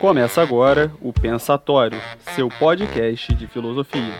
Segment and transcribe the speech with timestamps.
[0.00, 2.00] Começa agora o Pensatório,
[2.34, 4.14] seu podcast de filosofia.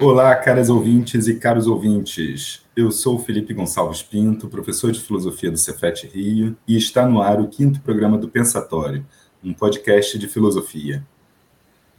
[0.00, 2.62] Olá, caras ouvintes e caros ouvintes.
[2.76, 7.40] Eu sou Felipe Gonçalves Pinto, professor de filosofia do Cefet Rio, e está no ar
[7.40, 9.04] o quinto programa do Pensatório,
[9.46, 11.06] um podcast de filosofia.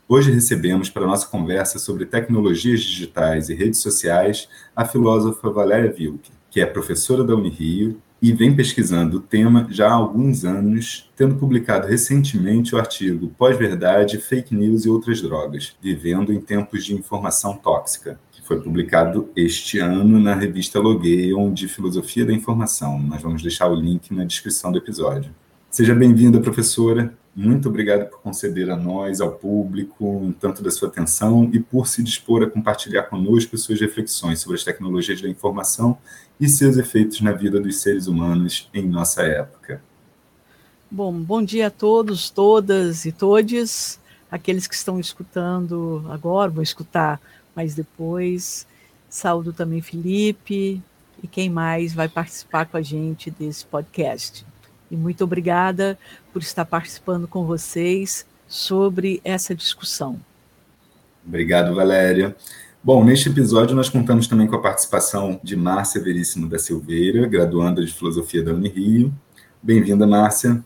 [0.07, 6.37] Hoje recebemos para nossa conversa sobre tecnologias digitais e redes sociais a filósofa Valéria Wilke
[6.49, 11.35] que é professora da Unirio e vem pesquisando o tema já há alguns anos, tendo
[11.35, 17.55] publicado recentemente o artigo Pós-Verdade, Fake News e Outras Drogas, Vivendo em Tempos de Informação
[17.55, 22.99] Tóxica, que foi publicado este ano na revista Logeion de Filosofia da Informação.
[22.99, 25.29] Nós vamos deixar o link na descrição do episódio.
[25.69, 27.15] Seja bem-vinda, professora.
[27.37, 31.87] Muito obrigado por conceder a nós, ao público, um tanto da sua atenção e por
[31.87, 35.99] se dispor a compartilhar conosco suas reflexões sobre as tecnologias da informação
[36.39, 39.79] e seus efeitos na vida dos seres humanos em nossa época.
[40.89, 43.99] Bom, bom dia a todos, todas e todes,
[44.31, 47.21] aqueles que estão escutando agora, vou escutar
[47.55, 48.65] mais depois.
[49.07, 50.81] Saúdo também Felipe
[51.21, 54.43] e quem mais vai participar com a gente desse podcast.
[54.89, 55.97] E muito obrigada
[56.31, 60.19] por estar participando com vocês sobre essa discussão.
[61.25, 62.35] Obrigado, Valéria.
[62.81, 67.83] Bom, neste episódio nós contamos também com a participação de Márcia Veríssimo da Silveira, graduanda
[67.83, 69.13] de Filosofia da Unirio.
[69.61, 70.63] Bem-vinda, Márcia.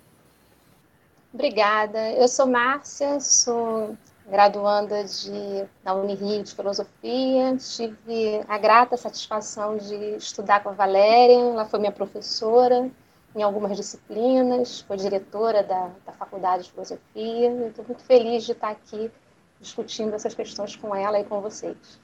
[1.33, 2.11] Obrigada.
[2.11, 3.97] Eu sou Márcia, sou
[4.29, 7.57] graduanda de, da Unirio de Filosofia.
[7.57, 12.91] Tive a grata satisfação de estudar com a Valéria, ela foi minha professora
[13.35, 17.67] em algumas disciplinas, foi diretora da, da Faculdade de Filosofia.
[17.67, 19.09] Estou muito feliz de estar aqui
[19.59, 21.99] discutindo essas questões com ela e com vocês.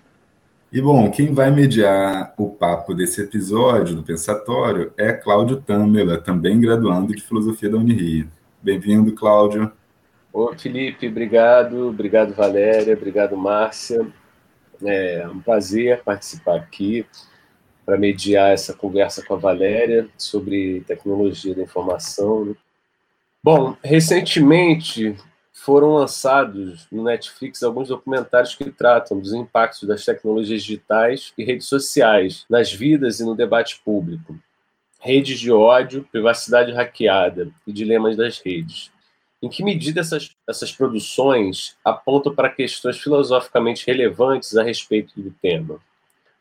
[0.71, 6.59] E bom, quem vai mediar o papo desse episódio do Pensatório é Cláudio Tamela, também
[6.59, 8.29] graduando de Filosofia da Unirio.
[8.61, 9.71] Bem-vindo, Cláudio.
[10.31, 11.87] Ô, Felipe, obrigado.
[11.87, 12.93] Obrigado, Valéria.
[12.93, 14.05] Obrigado, Márcia.
[14.83, 17.05] É um prazer participar aqui
[17.87, 22.43] para mediar essa conversa com a Valéria sobre tecnologia da informação.
[22.43, 22.55] Né?
[23.41, 25.15] Bom, recentemente
[25.53, 31.67] foram lançados no Netflix alguns documentários que tratam dos impactos das tecnologias digitais e redes
[31.67, 34.37] sociais nas vidas e no debate público.
[34.99, 38.91] Redes de ódio, privacidade hackeada e dilemas das redes.
[39.41, 45.79] Em que medida essas, essas produções apontam para questões filosoficamente relevantes a respeito do tema?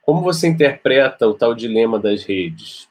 [0.06, 2.88] Como você interpreta o tal dilema das redes?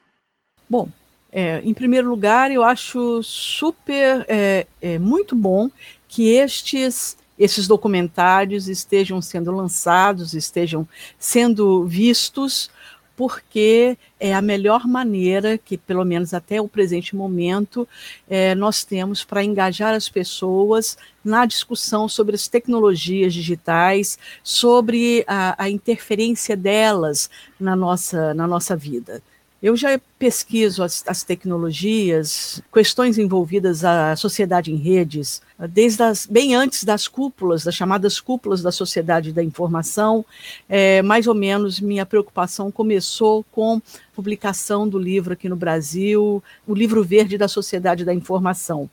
[0.69, 0.89] Bom,
[1.31, 5.71] é, em primeiro lugar, eu acho super, é, é, muito bom
[6.09, 10.85] que estes, esses documentários estejam sendo lançados, estejam
[11.17, 12.69] sendo vistos,
[13.15, 17.87] porque é a melhor maneira que, pelo menos até o presente momento,
[18.27, 25.63] é, nós temos para engajar as pessoas na discussão sobre as tecnologias digitais, sobre a,
[25.63, 29.21] a interferência delas na nossa, na nossa vida.
[29.65, 36.53] Eu já pesquiso as, as, tecnologias, questões envolvidas à sociedade em redes, desde as, bem
[36.53, 40.23] antes das cúpulas, das chamadas cúpulas da sociedade da informação.
[40.69, 46.43] É, mais ou menos minha preocupação começou com a publicação do livro aqui no Brasil,
[46.67, 48.87] o livro verde da sociedade da informação.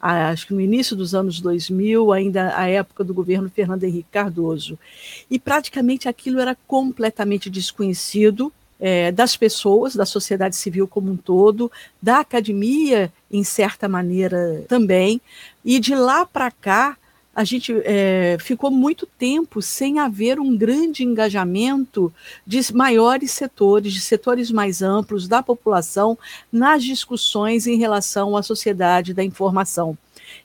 [0.00, 4.76] Acho que no início dos anos 2000, ainda a época do governo Fernando Henrique Cardoso.
[5.30, 11.70] E praticamente aquilo era completamente desconhecido, é, das pessoas, da sociedade civil como um todo,
[12.00, 15.20] da academia, em certa maneira também,
[15.64, 16.96] e de lá para cá,
[17.36, 22.10] a gente é, ficou muito tempo sem haver um grande engajamento
[22.46, 26.18] de maiores setores, de setores mais amplos da população
[26.50, 29.98] nas discussões em relação à sociedade da informação.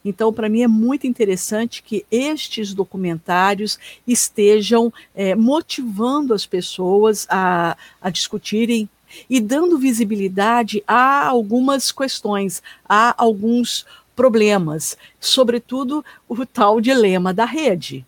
[0.03, 7.77] Então, para mim é muito interessante que estes documentários estejam é, motivando as pessoas a,
[8.01, 8.89] a discutirem
[9.29, 13.85] e dando visibilidade a algumas questões, a alguns
[14.15, 18.05] problemas, sobretudo o tal dilema da rede.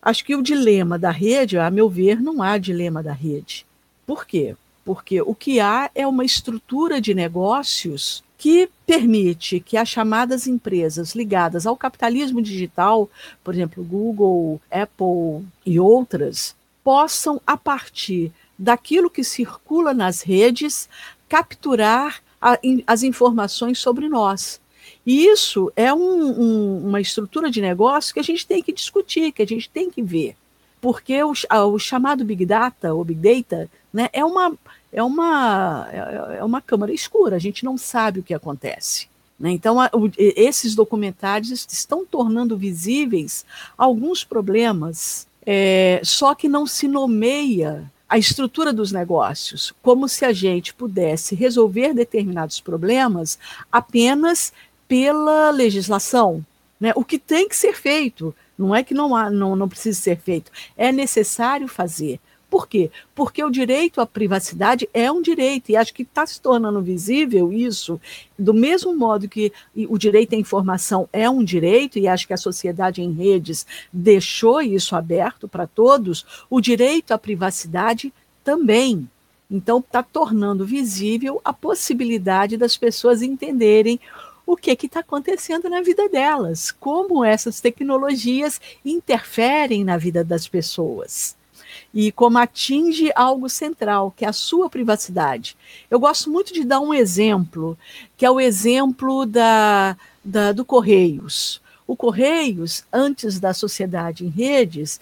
[0.00, 3.66] Acho que o dilema da rede, a meu ver, não há dilema da rede.
[4.06, 4.54] Por quê?
[4.84, 11.14] Porque o que há é uma estrutura de negócios que permite que as chamadas empresas
[11.14, 13.08] ligadas ao capitalismo digital,
[13.42, 16.54] por exemplo, Google, Apple e outras,
[16.84, 20.88] possam, a partir daquilo que circula nas redes,
[21.28, 24.60] capturar a, in, as informações sobre nós.
[25.04, 29.32] E isso é um, um, uma estrutura de negócio que a gente tem que discutir,
[29.32, 30.36] que a gente tem que ver.
[30.80, 31.32] Porque o,
[31.72, 34.52] o chamado Big Data, ou Big Data, né, é, uma,
[34.96, 39.08] é, uma, é, é uma câmara escura, a gente não sabe o que acontece.
[39.38, 39.50] Né?
[39.50, 43.44] Então, a, o, esses documentários estão tornando visíveis
[43.76, 50.32] alguns problemas, é, só que não se nomeia a estrutura dos negócios, como se a
[50.32, 53.38] gente pudesse resolver determinados problemas
[53.70, 54.50] apenas
[54.88, 56.42] pela legislação.
[56.80, 56.92] Né?
[56.96, 60.18] O que tem que ser feito, não é que não, há, não, não precisa ser
[60.18, 62.18] feito, é necessário fazer.
[62.48, 62.90] Por quê?
[63.14, 67.52] Porque o direito à privacidade é um direito, e acho que está se tornando visível
[67.52, 68.00] isso,
[68.38, 69.52] do mesmo modo que
[69.88, 74.62] o direito à informação é um direito, e acho que a sociedade em redes deixou
[74.62, 78.12] isso aberto para todos, o direito à privacidade
[78.44, 79.10] também.
[79.50, 83.98] Então, está tornando visível a possibilidade das pessoas entenderem
[84.46, 91.35] o que está acontecendo na vida delas, como essas tecnologias interferem na vida das pessoas
[91.96, 95.56] e como atinge algo central, que é a sua privacidade.
[95.90, 97.78] Eu gosto muito de dar um exemplo,
[98.18, 101.62] que é o exemplo da, da do Correios.
[101.86, 105.00] O Correios, antes da sociedade em redes,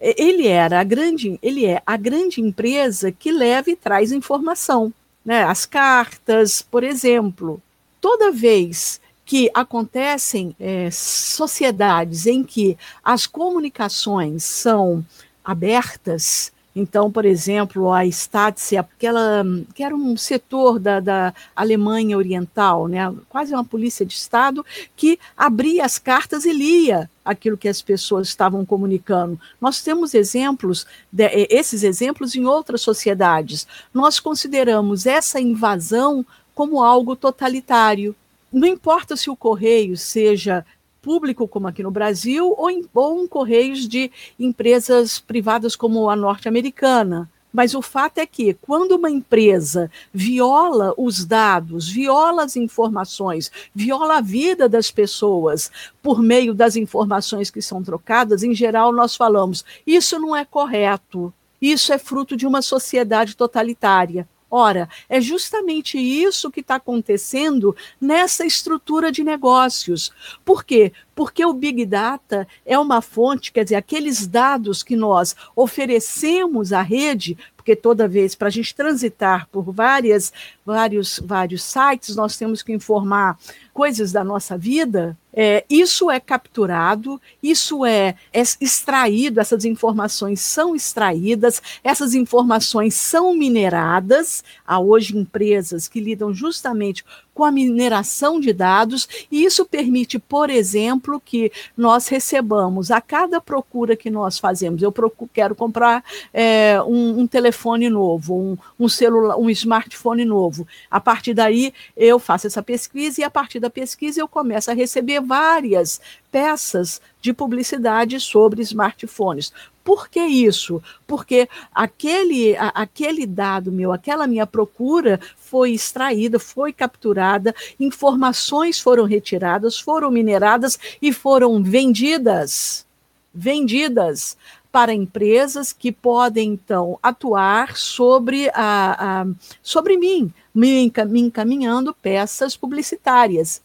[0.00, 4.92] ele era a grande, ele é a grande empresa que leva e traz informação,
[5.24, 5.42] né?
[5.42, 7.60] As cartas, por exemplo
[8.06, 15.04] toda vez que acontecem é, sociedades em que as comunicações são
[15.46, 19.42] abertas, então, por exemplo, a Stasi, aquela,
[19.74, 24.64] que era um setor da, da Alemanha Oriental, né, quase uma polícia de Estado,
[24.94, 29.40] que abria as cartas e lia aquilo que as pessoas estavam comunicando.
[29.58, 33.66] Nós temos exemplos, de, esses exemplos em outras sociedades.
[33.94, 38.14] Nós consideramos essa invasão como algo totalitário.
[38.52, 40.62] Não importa se o correio seja
[41.06, 44.10] público, como aqui no Brasil, ou, em, ou correios de
[44.40, 47.30] empresas privadas como a norte-americana.
[47.52, 54.18] Mas o fato é que, quando uma empresa viola os dados, viola as informações, viola
[54.18, 55.70] a vida das pessoas
[56.02, 61.32] por meio das informações que são trocadas, em geral nós falamos: isso não é correto,
[61.62, 64.28] isso é fruto de uma sociedade totalitária.
[64.50, 70.12] Ora, é justamente isso que está acontecendo nessa estrutura de negócios.
[70.44, 70.92] Por quê?
[71.16, 76.80] Porque o Big Data é uma fonte, quer dizer, aqueles dados que nós oferecemos à
[76.80, 80.32] rede, porque toda vez, para a gente transitar por várias,
[80.64, 83.36] vários, vários sites, nós temos que informar
[83.76, 90.74] coisas da nossa vida, é, isso é capturado, isso é, é, extraído, essas informações são
[90.74, 94.42] extraídas, essas informações são mineradas.
[94.66, 100.48] Há hoje empresas que lidam justamente com a mineração de dados, e isso permite, por
[100.48, 104.80] exemplo, que nós recebamos a cada procura que nós fazemos.
[104.80, 106.02] Eu procuro, quero comprar
[106.32, 110.66] é, um, um, telefone novo, um, um celular, um smartphone novo.
[110.90, 114.74] A partir daí eu faço essa pesquisa e a partir da pesquisa eu começo a
[114.74, 119.52] receber várias peças de publicidade sobre smartphones.
[119.82, 120.82] Por que isso?
[121.06, 129.04] Porque aquele, a, aquele dado meu, aquela minha procura foi extraída, foi capturada, informações foram
[129.04, 132.86] retiradas, foram mineradas e foram vendidas.
[133.34, 134.36] Vendidas
[134.72, 139.26] para empresas que podem, então, atuar sobre, a, a
[139.62, 143.62] sobre mim, me encaminhando peças publicitárias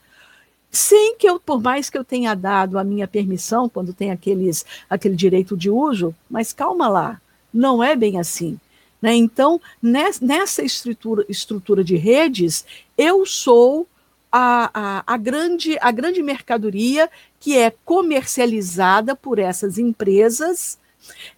[0.71, 4.65] sem que eu, por mais que eu tenha dado a minha permissão, quando tem aqueles,
[4.89, 7.21] aquele direito de uso, mas calma lá,
[7.53, 8.57] não é bem assim.
[9.01, 9.13] Né?
[9.15, 12.65] Então, nessa estrutura, estrutura de redes,
[12.97, 13.87] eu sou
[14.31, 17.09] a, a, a, grande, a grande mercadoria
[17.39, 20.79] que é comercializada por essas empresas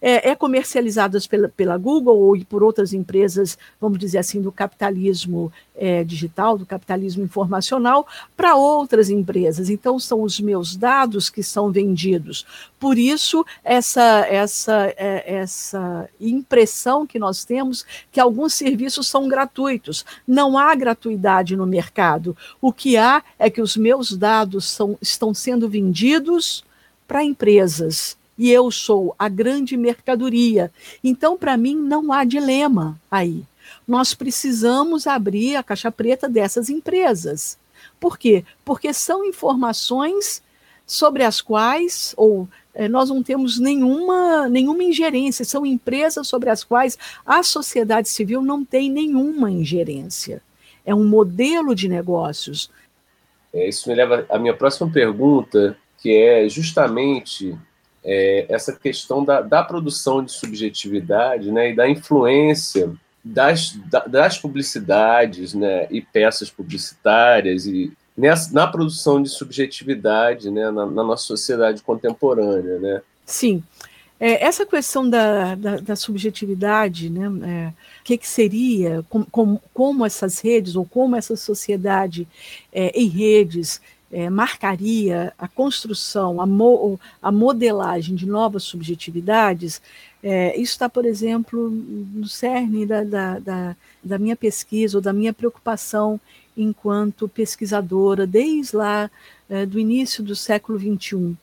[0.00, 5.52] é, é comercializadas pela, pela Google ou por outras empresas, vamos dizer assim, do capitalismo
[5.76, 9.68] é, digital, do capitalismo informacional, para outras empresas.
[9.68, 12.46] Então, são os meus dados que são vendidos.
[12.78, 20.04] Por isso, essa, essa, é, essa impressão que nós temos que alguns serviços são gratuitos.
[20.26, 22.36] Não há gratuidade no mercado.
[22.60, 26.64] O que há é que os meus dados são, estão sendo vendidos
[27.06, 30.70] para empresas e eu sou a grande mercadoria.
[31.02, 33.44] Então, para mim, não há dilema aí.
[33.86, 37.58] Nós precisamos abrir a caixa preta dessas empresas.
[37.98, 38.44] Por quê?
[38.64, 40.42] Porque são informações
[40.86, 46.62] sobre as quais, ou é, nós não temos nenhuma, nenhuma ingerência, são empresas sobre as
[46.64, 50.42] quais a sociedade civil não tem nenhuma ingerência.
[50.84, 52.70] É um modelo de negócios
[53.52, 57.56] É, isso me leva à minha próxima pergunta, que é justamente
[58.04, 62.92] é, essa questão da, da, produção de subjetividade né, e da influência
[63.24, 70.70] das, da, das publicidades né, e peças publicitárias e nessa, na produção de subjetividade né,
[70.70, 72.78] na, na nossa sociedade contemporânea.
[72.78, 73.02] Né?
[73.24, 73.62] Sim.
[74.20, 77.68] É, essa questão da, da, da subjetividade, né, é,
[78.00, 82.28] o que, que seria, com, com, como essas redes ou como essa sociedade
[82.72, 83.80] é, em redes
[84.14, 89.82] é, marcaria a construção, a, mo, a, modelagem de novas subjetividades,
[90.22, 95.12] é, isso está, por exemplo, no cerne da, da, da, da, minha pesquisa ou da
[95.12, 96.20] minha preocupação
[96.56, 99.10] enquanto pesquisadora, desde lá
[99.50, 101.34] é, do início do século XXI,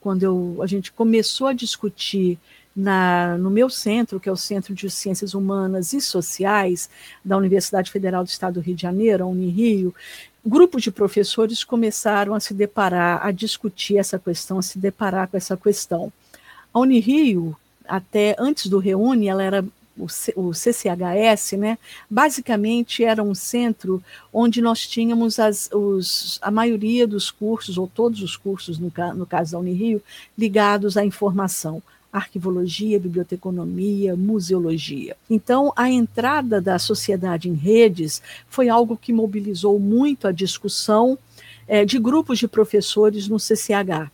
[0.00, 2.38] quando eu, a gente começou a discutir
[2.74, 6.88] na, no meu centro, que é o Centro de Ciências Humanas e Sociais
[7.24, 9.92] da Universidade Federal do Estado do Rio de Janeiro, a Unirio,
[10.44, 15.36] grupos de professores começaram a se deparar, a discutir essa questão, a se deparar com
[15.36, 16.12] essa questão.
[16.72, 17.56] A Unirio,
[17.86, 19.64] até antes do Reúne, ela era
[20.36, 21.78] o, CCHS, né,
[22.08, 28.22] basicamente era um centro onde nós tínhamos as, os, a maioria dos cursos, ou todos
[28.22, 30.02] os cursos, no, no caso da Unirio,
[30.38, 31.82] ligados à informação
[32.12, 35.16] arquivologia, biblioteconomia, museologia.
[35.28, 41.18] Então, a entrada da sociedade em redes foi algo que mobilizou muito a discussão
[41.68, 44.10] é, de grupos de professores no CCH.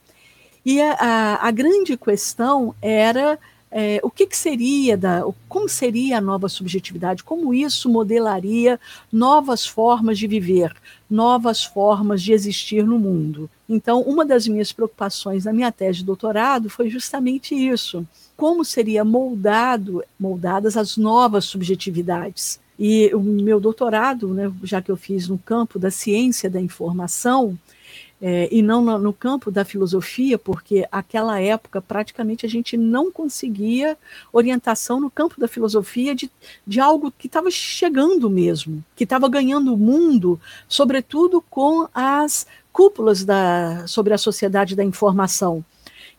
[0.65, 3.38] E a, a, a grande questão era
[3.71, 8.79] é, o que, que, seria, da, como seria a nova subjetividade, como isso modelaria
[9.12, 10.75] novas formas de viver,
[11.09, 13.49] novas formas de existir no mundo.
[13.69, 19.05] Então, uma das minhas preocupações na minha tese de doutorado foi justamente isso: como seria
[19.05, 22.61] moldado, moldadas as novas subjetividades.
[22.79, 27.59] E o meu doutorado, né, já que eu fiz no campo da ciência da informação,
[28.20, 33.11] é, e não no, no, campo da filosofia, porque aquela época praticamente a gente não
[33.11, 33.96] conseguia
[34.32, 36.30] orientação no campo da filosofia de,
[36.66, 43.25] de algo que estava chegando mesmo, que estava ganhando o mundo, sobretudo com as cúpulas
[43.25, 45.64] da, sobre a sociedade da informação.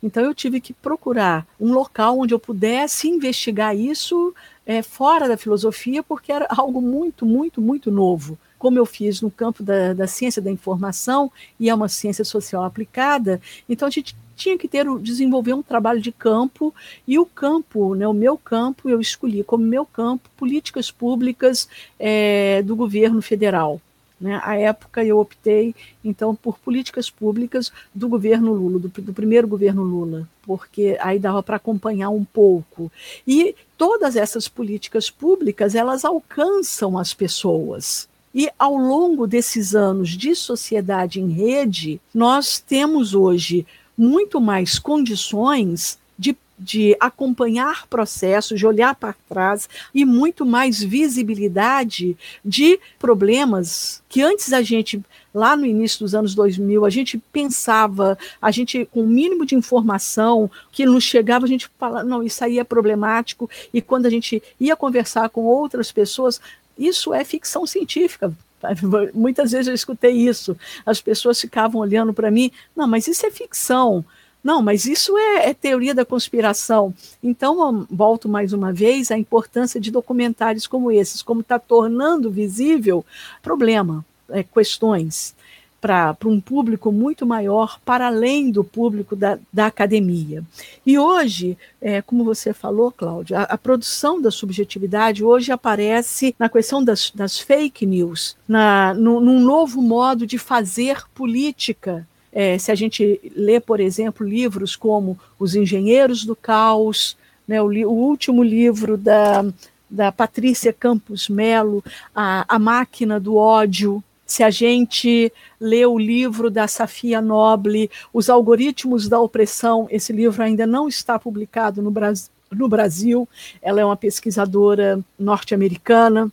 [0.02, 4.36] Então eu tive que procurar um local onde eu pudesse investigar isso
[4.66, 8.38] é, fora da filosofia, porque era algo muito, muito, muito novo
[8.68, 12.66] como eu fiz no campo da, da ciência da informação, e é uma ciência social
[12.66, 16.76] aplicada, então a gente tinha que ter desenvolver um trabalho de campo
[17.08, 22.62] e o campo, né, o meu campo, eu escolhi como meu campo políticas públicas é,
[22.62, 23.80] do governo federal.
[24.20, 24.38] Né?
[24.60, 30.28] Época eu optei então por políticas públicas do governo Lula, do, do primeiro governo Lula,
[30.42, 32.92] porque aí dava para acompanhar um pouco.
[33.26, 38.10] E todas essas políticas públicas elas alcançam as pessoas.
[38.34, 43.66] E ao longo desses anos de sociedade em rede, nós temos hoje
[43.98, 52.18] muito mais condições de, de acompanhar processos, de olhar para trás e muito mais visibilidade
[52.44, 55.02] de problemas que antes a gente
[55.34, 59.54] lá no início dos anos 2000, a gente pensava, a gente com o mínimo de
[59.54, 64.10] informação que nos chegava, a gente falava, não, isso aí é problemático, e quando a
[64.10, 66.42] gente ia conversar com outras pessoas,
[66.78, 68.34] isso é ficção científica.
[69.14, 70.58] Muitas vezes eu escutei isso.
[70.86, 74.04] As pessoas ficavam olhando para mim, não, mas isso é ficção.
[74.44, 76.94] Não, mas isso é, é, teoria da conspiração.
[77.22, 83.06] Então, volto mais uma vez à importância de documentários como esses, como está tornando visível
[83.42, 85.36] problema, é, questões
[85.80, 90.44] para um público muito maior, para além do público da, da academia.
[90.86, 96.50] E hoje, é, como você falou, Cláudia, a, a, produção da subjetividade hoje aparece na
[96.50, 102.08] questão das, das fake news, na, no, num novo modo de fazer política.
[102.32, 107.16] É, se a gente lê, por exemplo, livros como Os Engenheiros do Caos,
[107.48, 109.46] né, o, o último livro da,
[109.90, 111.84] da Patrícia Campos Melo,
[112.16, 118.30] a, a Máquina do Ódio, se a gente lê o livro da Safia Noble, Os
[118.30, 123.28] Algoritmos da Opressão, esse livro ainda não está publicado no Brasil, no Brasil.
[123.62, 126.30] ela é uma pesquisadora norte-americana.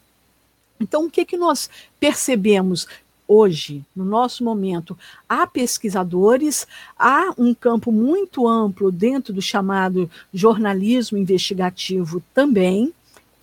[0.81, 1.71] Então, o que, que nós
[2.01, 2.87] percebemos
[3.29, 4.99] hoje, no nosso momento?
[5.29, 6.67] Há pesquisadores,
[6.99, 12.93] há um campo muito amplo dentro do chamado jornalismo investigativo também,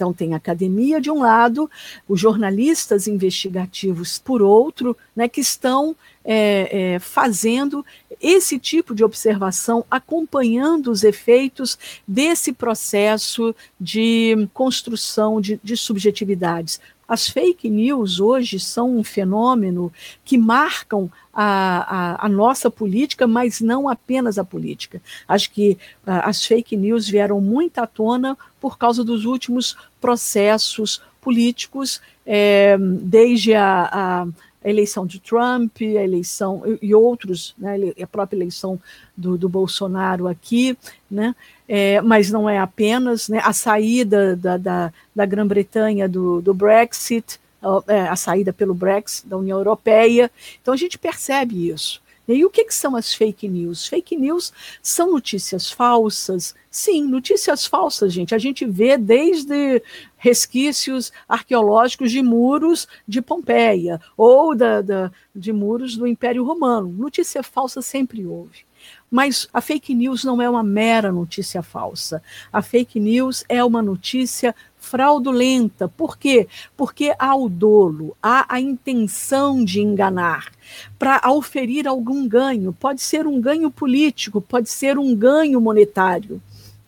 [0.02, 1.70] então, tem a academia de um lado,
[2.10, 7.86] os jornalistas investigativos por outro, né, que estão é, é, fazendo
[8.20, 11.78] esse tipo de observação, acompanhando os efeitos
[12.08, 16.82] desse processo de construção de, de subjetividades
[17.12, 19.92] As fake news hoje são um fenômeno
[20.24, 25.02] que marcam a, a, a, nossa política, mas não apenas a política.
[25.28, 25.72] Acho que
[26.08, 32.78] uh, as fake news vieram muito à tona por causa dos últimos processos políticos, é,
[32.80, 34.28] desde a, a,
[34.70, 38.80] eleição de Trump, a eleição e outros, né, a própria eleição
[39.18, 40.78] do, do Bolsonaro aqui,
[41.10, 41.36] né,
[41.68, 47.40] é, mas não é apenas né, a saída da, da, da Grã-Bretanha do, do Brexit,
[47.88, 50.32] é, a saída pelo Brexit da União Europeia.
[50.62, 52.01] Então a gente percebe isso.
[52.28, 53.88] E o que, que, são as fake news?
[53.88, 56.56] Fake news são notícias falsas.
[56.70, 58.34] Sim, notícias falsas, gente.
[58.34, 59.82] A gente vê desde
[60.18, 66.88] resquícios arqueológicos de muros de Pompeia ou da, da, de muros do Império Romano.
[66.90, 68.66] Notícia falsa sempre houve.
[69.10, 72.24] Mas a fake news não é uma mera notícia falsa.
[72.52, 75.88] A fake news é uma notícia fraudulenta.
[75.88, 76.48] Por quê?
[76.76, 80.52] Porque há o dolo, há a intenção de enganar
[80.98, 82.74] para auferir algum ganho.
[82.74, 86.42] Pode ser um ganho político, pode ser um ganho monetário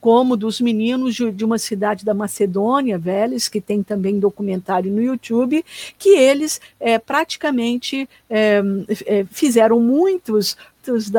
[0.04, 5.64] como dos meninos de, uma cidade da Macedônia, Vélez, que tem também documentário no YouTube,
[5.98, 8.62] que eles é, praticamente é,
[9.32, 10.58] fizeram muitos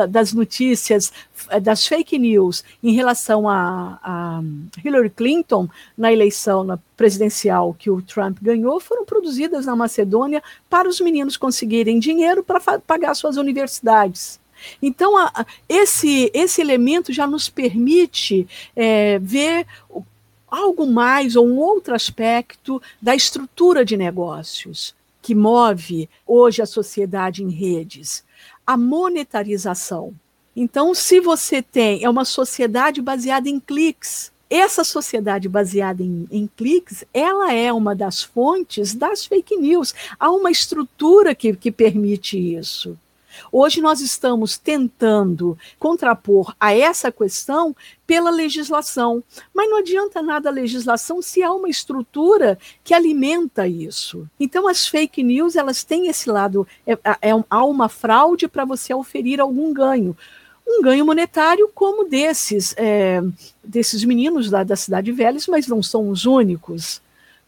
[0.09, 1.11] das notícias,
[1.49, 4.41] eh, das fake news em relação a, a,
[4.83, 5.67] Hillary Clinton
[5.97, 11.99] na eleição presidencial que o Trump ganhou foram produzidas na Macedônia para os meninos conseguirem
[11.99, 14.39] dinheiro para pagar suas universidades.
[14.81, 19.65] Então, a, a, esse, esse elemento já nos permite é, ver
[20.47, 27.43] algo mais ou um outro aspecto da estrutura de negócios que move hoje a sociedade
[27.43, 28.23] em redes
[28.65, 30.13] a monetarização.
[30.55, 36.47] Então, se você tem é uma sociedade baseada em cliques, essa sociedade baseada em, em,
[36.47, 39.93] cliques, ela é uma das fontes das fake news.
[40.19, 42.97] Há uma estrutura que, que permite isso.
[43.51, 47.75] Hoje nós estamos tentando contrapor a essa questão
[48.05, 49.23] pela legislação,
[49.53, 54.27] mas não adianta nada a legislação se há uma estrutura que alimenta isso.
[54.39, 58.93] Então as fake news elas têm esse lado, é, é, há uma fraude para você
[58.93, 60.15] oferir algum ganho
[60.67, 63.21] um ganho monetário como desses é,
[63.63, 67.01] desses meninos lá da cidade velhas, mas não são os únicos,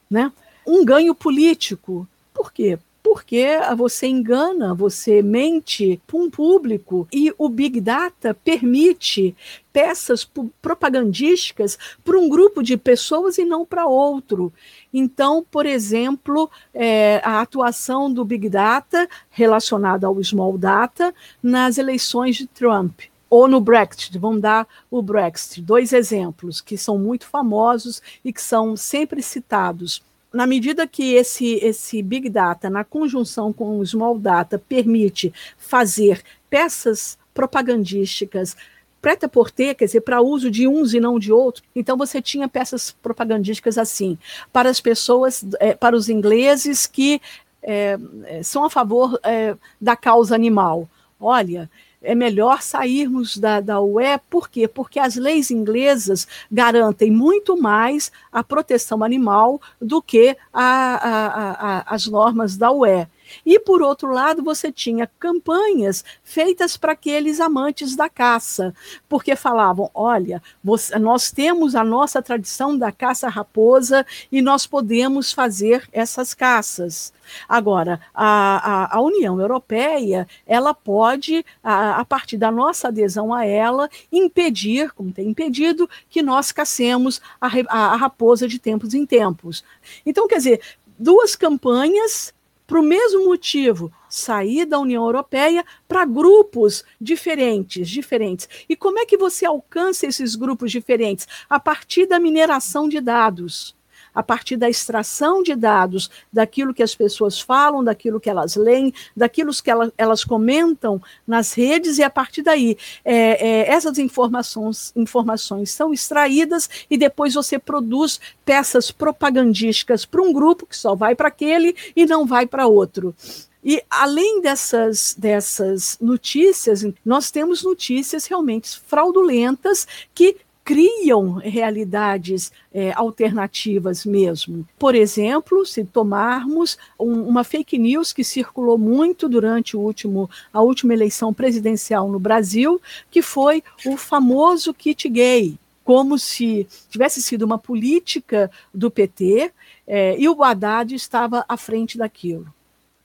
[0.09, 0.31] né?
[0.65, 2.07] Um ganho político.
[2.33, 2.77] Por quê?
[3.09, 3.45] Porque
[3.77, 9.33] você engana, você mente para um público e o Big Data permite
[9.71, 10.29] peças
[10.61, 14.51] propagandísticas para um grupo de pessoas e não para outro.
[14.93, 22.35] Então, por exemplo, é, a atuação do Big Data relacionada ao Small Data nas eleições
[22.35, 28.01] de Trump ou no Brexit, vamos dar o Brexit, dois exemplos que são muito famosos
[28.23, 30.03] e que são sempre citados
[30.37, 36.21] na medida que esse, esse Big Data, na conjunção com o Small Data, permite fazer
[36.47, 38.55] peças propagandísticas
[39.01, 41.63] preta por ter, quer dizer, para uso de uns e não de outros.
[41.75, 44.15] Então você tinha peças propagandísticas assim,
[44.53, 47.19] para as pessoas, é, para os ingleses que
[47.63, 47.97] é,
[48.43, 50.87] são a favor é, da causa animal.
[51.19, 51.67] Olha,
[52.07, 54.65] é melhor sairmos da, da UE, por quê?
[54.65, 61.93] Porque as leis inglesas garantem muito mais a proteção animal do que a, a, a,
[61.93, 63.05] as normas da UE.
[63.45, 68.73] E, por outro lado, você tinha campanhas feitas para aqueles amantes da caça,
[69.07, 75.31] porque falavam: olha, você, nós temos a nossa tradição da caça raposa e nós podemos
[75.31, 77.13] fazer essas caças.
[77.47, 83.45] Agora, a, a, a União Europeia, ela pode, a, a, partir da nossa adesão a
[83.45, 89.63] ela, impedir, como tem impedido, que nós cacemos a, a raposa de tempos em tempos.
[90.05, 90.61] Então, quer dizer,
[90.97, 92.33] duas campanhas
[92.67, 98.49] para o mesmo motivo, sair da União Europeia para grupos diferentes, diferentes.
[98.67, 101.25] E como é que você alcança esses grupos diferentes?
[101.49, 103.76] A partir da mineração de dados
[104.13, 108.93] a partir da extração de dados, daquilo que as pessoas falam, daquilo que elas leem,
[109.15, 114.91] daquilo que elas, elas comentam nas redes, e a partir daí é, é, essas informações,
[114.95, 121.15] informações são extraídas e depois você produz peças propagandísticas para um grupo que só vai
[121.15, 123.15] para aquele e não vai para outro.
[123.63, 134.05] E além dessas, dessas notícias, nós temos notícias realmente fraudulentas que criam realidades é, alternativas
[134.05, 134.67] mesmo.
[134.77, 140.61] Por exemplo, se tomarmos um, uma fake news que circulou muito durante o último, a
[140.61, 145.57] última eleição presidencial no Brasil, que foi o famoso kit gay.
[145.85, 149.53] como se tivesse sido uma política do PT
[149.87, 152.53] é, e o Haddad estava à frente daquilo.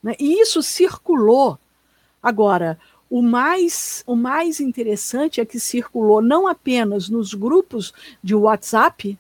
[0.03, 0.17] Né?
[0.19, 1.57] E isso circulou.
[2.21, 2.77] Agora,
[3.13, 7.93] o mais, o mais interessante é que circulou não apenas nos grupos
[8.25, 9.19] de WhatsApp,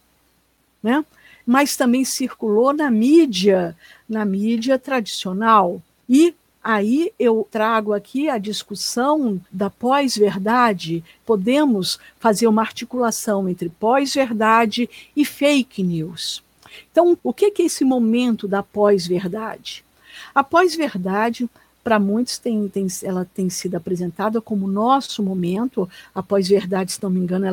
[0.82, 1.04] né,
[1.44, 3.76] mas também circulou na mídia,
[4.08, 5.82] na mídia tradicional.
[6.08, 11.04] E aí eu trago aqui a discussão da pós-verdade.
[11.26, 16.42] Podemos fazer uma articulação entre pós-verdade e fake news.
[16.90, 19.84] Então, o que é esse momento da pós-verdade?
[20.34, 21.46] A pós-verdade
[21.82, 27.10] para muitos tem, tem, ela tem sido apresentada como nosso momento, após verdade, se não
[27.10, 27.46] me engano,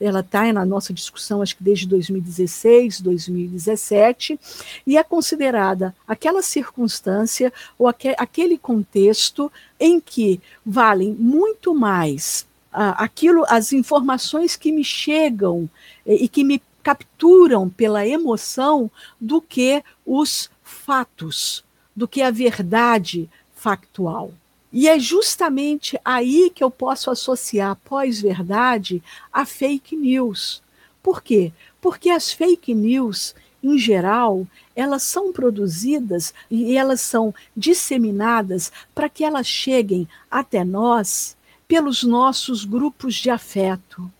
[0.00, 4.38] ela está na nossa discussão, acho que desde 2016, 2017,
[4.86, 13.04] e é considerada aquela circunstância ou aque, aquele contexto em que valem muito mais ah,
[13.04, 15.68] aquilo, as informações que me chegam
[16.04, 23.30] e que me capturam pela emoção do que os fatos, do que a verdade
[23.64, 24.30] factual.
[24.70, 30.62] E é justamente aí que eu posso associar pós-verdade a fake news.
[31.02, 31.50] Por quê?
[31.80, 34.46] Porque as fake news, em geral,
[34.76, 41.34] elas são produzidas e elas são disseminadas para que elas cheguem até nós
[41.66, 44.10] pelos nossos grupos de afeto.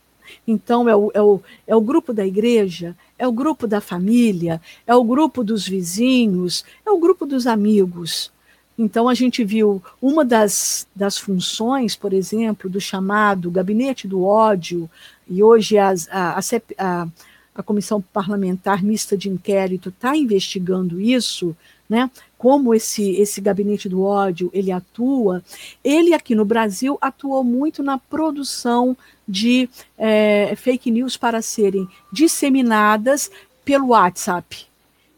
[0.47, 4.59] Então, é o, é, o, é o grupo da igreja, é o grupo da família,
[4.87, 8.33] é o grupo dos vizinhos, é o grupo dos amigos.
[8.77, 14.89] Então, a gente viu uma das, das funções, por exemplo, do chamado gabinete do ódio,
[15.27, 16.39] e hoje as, a,
[16.77, 17.07] a,
[17.55, 21.55] a, Comissão Parlamentar Mista de Inquérito está investigando isso,
[21.89, 22.11] né?
[22.37, 25.41] como esse, esse gabinete do ódio ele atua.
[25.83, 28.95] Ele, aqui no Brasil, atuou muito na produção
[29.27, 33.31] de é, fake news para serem disseminadas
[33.63, 34.67] pelo WhatsApp.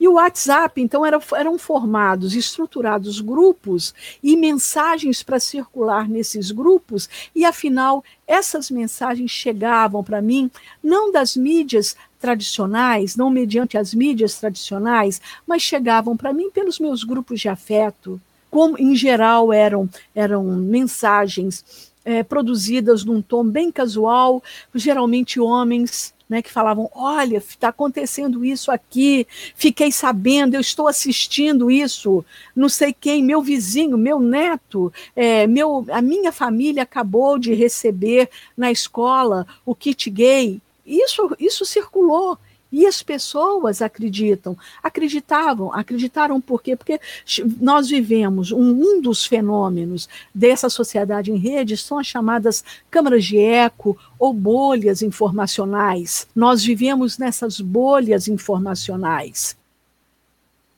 [0.07, 3.93] E o WhatsApp, então, era, eram formados, estruturados grupos
[4.23, 10.49] e mensagens para circular nesses grupos, e afinal, essas mensagens chegavam para mim
[10.81, 17.03] não das mídias tradicionais, não mediante as mídias tradicionais, mas chegavam para mim pelos meus
[17.03, 18.17] grupos de afeto.
[18.49, 24.41] Como, em geral, eram, eram mensagens é, produzidas num tom bem casual,
[24.73, 31.71] geralmente homens né, que falavam: olha, está acontecendo isso aqui, fiquei sabendo, eu estou assistindo
[31.71, 32.23] isso,
[32.55, 38.29] não sei quem, meu vizinho, meu neto, é, meu, a minha família acabou de receber
[38.55, 40.61] na escola o kit gay.
[40.85, 42.37] Isso, isso circulou.
[42.71, 46.75] E as pessoas acreditam, acreditavam, acreditaram por quê?
[46.75, 46.99] Porque
[47.61, 53.37] nós vivemos um, um, dos fenômenos dessa sociedade em rede são as chamadas câmaras de
[53.37, 56.27] eco ou bolhas informacionais.
[56.35, 59.55] Nós vivemos nessas bolhas informacionais.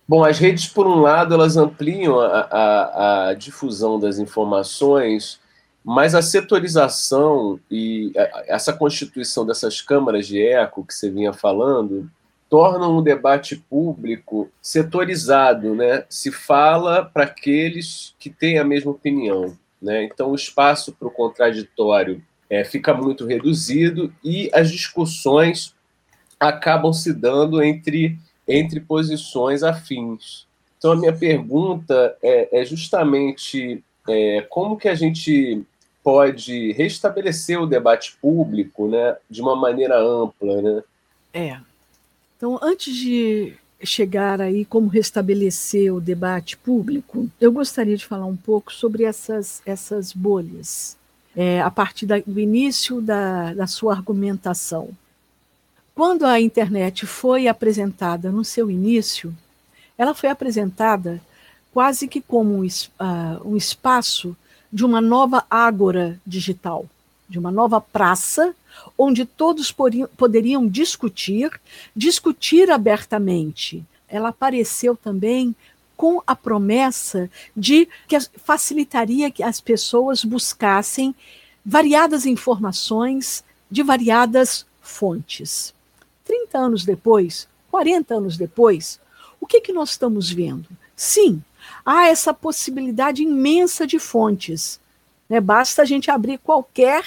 [0.08, 5.40] Bom, as redes, por um lado, elas ampliam a, a, a difusão das informações
[5.84, 8.12] mas a setorização e
[8.48, 12.10] essa constituição dessas câmaras de eco que você vinha falando
[12.50, 16.04] tornam o debate público setorizado, né?
[16.10, 20.04] Se fala para aqueles que têm a mesma opinião, né?
[20.04, 25.76] Então o espaço para o contraditório é, fica muito reduzido e as discussões
[26.40, 30.48] acabam se dando entre entre posições afins.
[30.78, 35.64] Então a minha pergunta é, é justamente é, como que a gente
[36.04, 40.62] pode restabelecer o debate público né, de uma maneira ampla.
[40.62, 40.84] Né?
[41.34, 41.60] É.
[42.38, 48.36] Então, antes de chegar aí como restabelecer o debate público, eu gostaria de falar um
[48.36, 50.98] pouco sobre essas, essas bolhas,
[51.36, 54.90] é, a partir da, do início da, da sua argumentação.
[55.96, 59.36] Quando a internet foi apresentada no seu início,
[59.98, 61.22] ela foi apresentada
[61.74, 62.70] quase que como um, uh,
[63.46, 64.36] um espaço
[64.72, 66.86] de uma nova ágora digital,
[67.28, 68.56] de uma nova praça,
[68.98, 69.74] onde todos
[70.16, 71.60] poderiam discutir,
[71.96, 73.84] discutir abertamente.
[74.08, 75.56] Ela apareceu também
[75.96, 81.14] com a promessa de que facilitaria que as pessoas buscassem
[81.66, 85.74] variadas informações de variadas fontes.
[86.26, 89.00] 30 anos depois, 40 anos depois,
[89.42, 90.68] o que, que nós estamos vendo?
[90.96, 91.44] Sim,
[91.90, 94.80] há essa possibilidade imensa de fontes.
[95.28, 95.42] Né?
[95.42, 97.04] Basta a gente abrir qualquer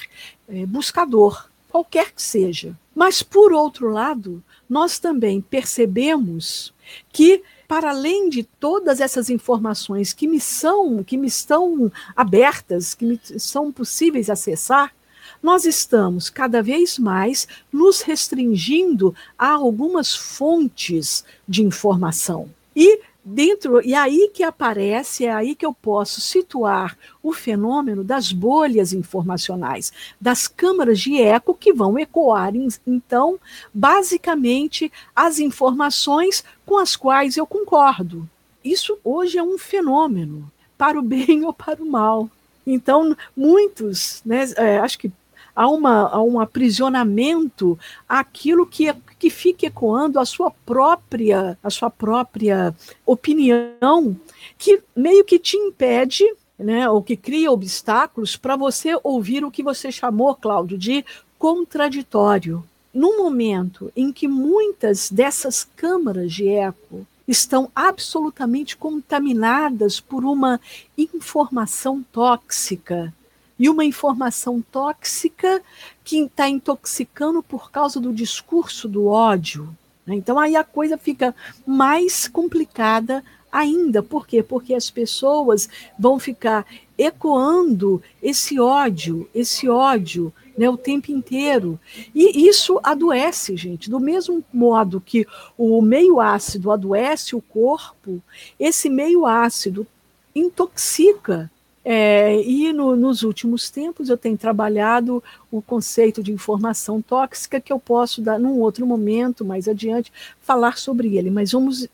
[0.49, 2.77] é, buscador, qualquer que seja.
[2.93, 6.75] Mas, por outro lado, nós também percebemos
[7.13, 13.07] que, para além de todas essas informações que me são, que me estão abertas, que
[13.07, 14.93] me são possíveis acessar,
[15.41, 22.51] nós estamos cada vez mais nos restringindo a algumas fontes de informação.
[22.75, 28.33] E dentro e aí que aparece, é aí que eu posso situar o fenômeno das
[28.33, 32.53] bolhas informacionais, das câmaras de eco que vão ecoar
[32.87, 33.39] então
[33.73, 38.29] basicamente as informações com as quais eu concordo.
[38.65, 42.29] Isso hoje é um fenômeno, para o bem ou para o mal.
[42.67, 45.11] Então, muitos, né, é, acho que
[45.55, 51.89] há, uma, há um aprisionamento àquilo que, que fica ecoando a sua própria, a sua
[51.89, 52.75] própria
[53.07, 54.17] opinião,
[54.59, 56.25] que meio que te impede
[56.59, 61.05] né, ou que cria obstáculos para você ouvir o que você chamou, Cláudio, de
[61.39, 62.65] contraditório.
[62.93, 70.61] No momento em que muitas dessas câmaras de eco estão absolutamente contaminadas por uma
[70.99, 73.15] informação tóxica.
[73.59, 75.63] E uma informação tóxica
[76.05, 79.69] que está intoxicando por causa do discurso do ódio.
[80.07, 80.15] Né?
[80.17, 81.35] Então aí a coisa fica
[81.67, 84.03] mais complicada ainda.
[84.03, 84.43] Por quê?
[84.43, 91.79] Porque as pessoas vão ficar ecoando esse ódio, esse ódio né, o tempo inteiro.
[92.15, 93.91] E isso adoece, gente.
[93.91, 98.23] Do mesmo modo que o meio ácido adoece o corpo,
[98.59, 99.87] esse meio ácido
[100.35, 101.51] intoxica.
[101.85, 107.73] É, e no, nos últimos tempos eu tenho trabalhado o conceito de informação tóxica, que
[107.73, 111.31] eu posso dar num outro momento, mais adiante, falar sobre ele.
[111.31, 111.89] Mas vamos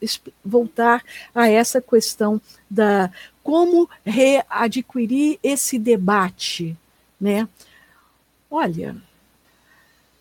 [0.45, 1.03] voltar
[1.35, 3.11] a essa questão da
[3.43, 6.77] como readquirir esse debate,
[7.19, 7.49] né?
[8.51, 8.95] Olha,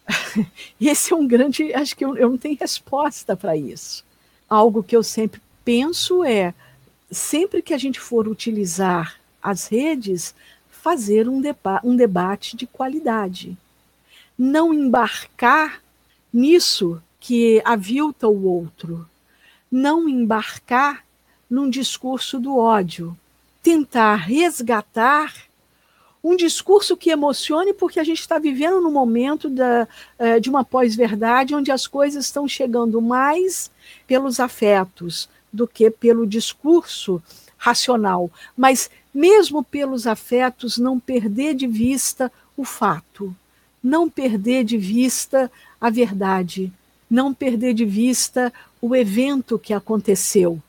[0.79, 1.73] esse é um grande.
[1.73, 4.05] Acho que eu, eu não tenho resposta para isso.
[4.49, 6.53] Algo que eu sempre penso é:
[7.11, 10.35] sempre que a gente for utilizar as redes,
[10.69, 13.57] fazer um, deba um debate de qualidade.
[14.37, 15.81] Não embarcar
[16.31, 19.07] nisso que avilta o outro.
[19.71, 21.03] Não embarcar
[21.49, 23.17] num discurso do ódio.
[23.63, 25.47] Tentar resgatar
[26.23, 29.87] um discurso que emocione, porque a gente está vivendo no momento da,
[30.19, 33.71] uh, de uma pós-verdade onde as coisas estão chegando mais
[34.05, 37.21] pelos afetos do que pelo discurso
[37.57, 38.29] racional.
[38.55, 43.35] Mas, mesmo pelos afetos, não perder de vista o fato,
[43.81, 45.51] não perder de vista
[45.81, 46.71] a verdade,
[47.09, 50.61] não perder de vista o evento que aconteceu.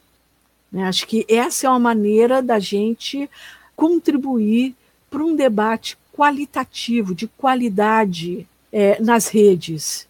[0.73, 0.85] Né?
[0.85, 3.29] Acho que essa é uma maneira da gente
[3.77, 4.75] contribuir
[5.11, 10.09] para um debate qualitativo, de qualidade é, nas redes.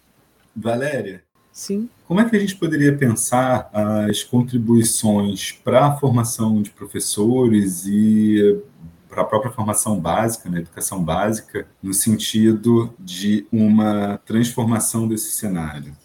[0.55, 1.21] Valéria?
[1.51, 1.89] Sim.
[2.09, 8.59] Como é que a gente poderia pensar as contribuições para a formação de professores e
[9.07, 15.33] para a própria formação básica, na né, educação básica, no sentido de uma transformação desse
[15.33, 15.95] cenário?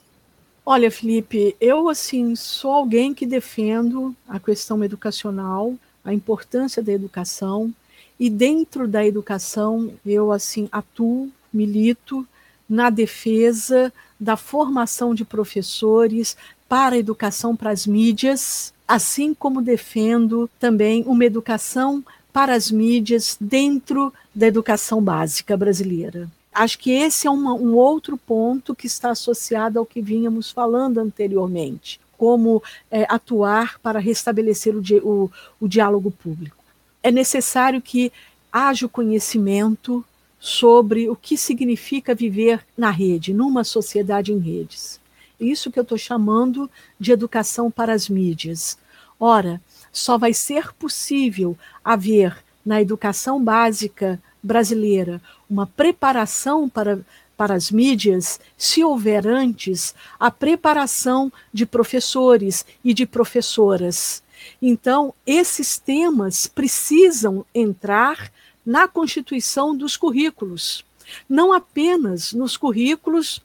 [0.66, 7.72] Olha, Felipe, eu assim sou alguém que defendo a questão educacional, a importância da educação,
[8.20, 12.28] e dentro da educação, eu assim atuo, milito
[12.68, 16.37] na defesa da formação de professores
[16.68, 23.37] para a educação para as mídias, assim como defendo também uma educação para as mídias
[23.40, 26.29] dentro da educação básica brasileira.
[26.53, 30.98] Acho que esse é uma, um outro ponto que está associado ao que vínhamos falando
[30.98, 36.64] anteriormente, como é, atuar para restabelecer o, o, o diálogo público
[37.05, 38.11] é necessário que
[38.50, 40.03] haja o conhecimento
[40.44, 45.00] sobre o que significa viver na rede, numa sociedade em redes.
[45.40, 48.76] Isso que eu estou chamando de educação para as mídias.
[49.18, 49.59] Ora,
[49.90, 57.00] só vai ser possível haver na educação básica brasileira uma preparação para,
[57.38, 64.22] para as mídias se houver antes a preparação de professores e de professoras
[64.61, 68.30] então, esses temas precisam entrar
[68.64, 70.85] na constituição dos currículos,
[71.29, 73.42] não apenas nos currículos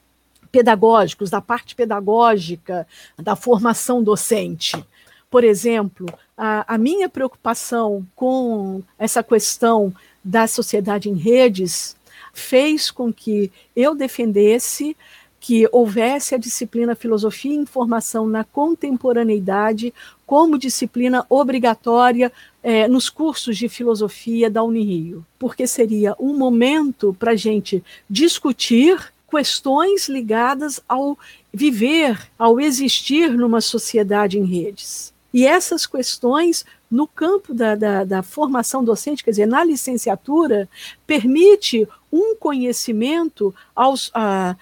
[0.51, 4.84] pedagógicos, da parte pedagógica, da formação docente.
[5.29, 11.95] Por exemplo, a, a minha preocupação com essa questão da sociedade em redes
[12.34, 14.95] fez com que eu defendesse
[15.39, 19.93] que houvesse a disciplina Filosofia e Informação na contemporaneidade
[20.25, 27.32] como disciplina obrigatória é, nos cursos de filosofia da Unirio, porque seria um momento para
[27.32, 31.17] a gente discutir questões ligadas ao
[31.54, 35.13] viver, ao existir numa sociedade em redes.
[35.34, 40.67] E essas questões, no campo da, da, da, formação docente, quer dizer, na licenciatura,
[41.06, 44.56] permite um conhecimento aos, a,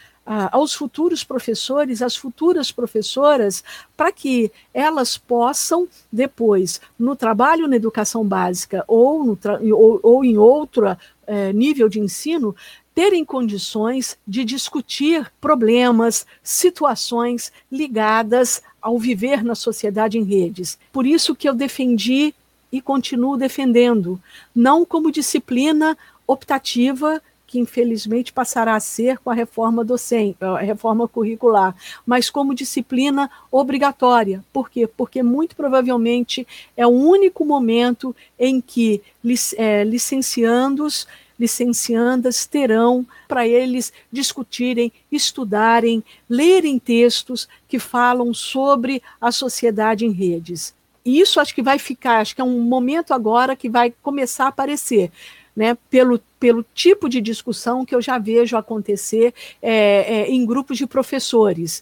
[0.52, 3.64] aos futuros professores, às futuras professoras,
[3.96, 9.38] para que elas possam, depois, no trabalho na educação básica ou,
[9.74, 12.54] ou, ou em outro é, nível de ensino,
[12.94, 20.78] terem condições de discutir problemas, situações ligadas ao viver na sociedade em redes.
[20.92, 22.34] Por isso que eu defendi
[22.72, 24.20] e continuo defendendo,
[24.54, 31.08] não como disciplina optativa que infelizmente passará a ser com a reforma docente, a reforma
[31.08, 31.74] curricular,
[32.06, 34.44] mas como disciplina obrigatória.
[34.52, 34.86] Por quê?
[34.86, 39.02] Porque muito provavelmente é o único momento em que
[39.58, 41.08] é, licenciandos
[41.40, 50.74] licenciandas terão para eles discutirem, estudarem, lerem textos que falam sobre a sociedade em redes.
[51.06, 54.46] E isso acho que vai ficar, acho que é um momento agora que vai começar
[54.46, 55.12] a aparecer.
[55.58, 60.78] Né, pelo, pelo tipo de discussão que eu já vejo acontecer é, é, em grupos
[60.78, 61.82] de professores.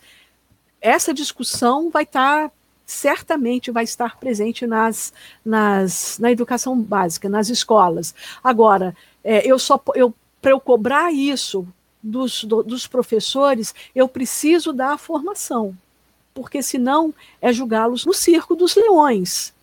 [0.79, 2.49] Essa discussão vai estar
[2.85, 5.11] certamente vai estar presente nas,
[5.43, 8.15] nas, na educação básica, nas escolas.
[8.41, 10.13] Agora, é, eu só eu
[10.45, 11.67] para eu cobrar isso
[12.03, 15.75] dos, do, dos professores, eu preciso dar formação,
[16.35, 17.11] porque senão
[17.41, 19.54] é julgá-los no circo dos leões.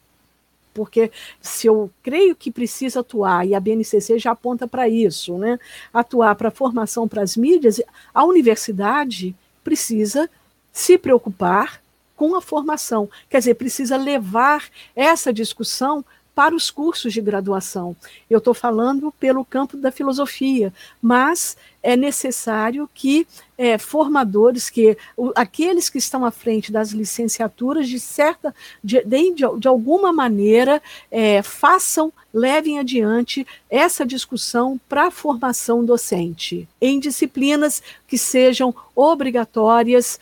[0.75, 5.59] Porque se eu creio que precisa atuar, e a BNCC já aponta para isso, né,
[5.93, 7.81] atuar para a formação para as mídias,
[8.15, 10.29] a universidade precisa
[10.73, 11.83] se preocupar
[12.17, 13.11] com a formação.
[13.29, 16.05] Quer dizer, precisa levar essa discussão
[16.35, 17.95] para os cursos de graduação.
[18.29, 23.27] Eu estou falando pelo campo da filosofia, mas é necessário que
[23.59, 29.33] é, formadores, que o, aqueles que estão à frente das licenciaturas, de certa, de, de,
[29.59, 37.83] de alguma maneira, é, façam, levem adiante essa discussão para a formação docente, em disciplinas
[38.07, 40.19] que sejam obrigatórias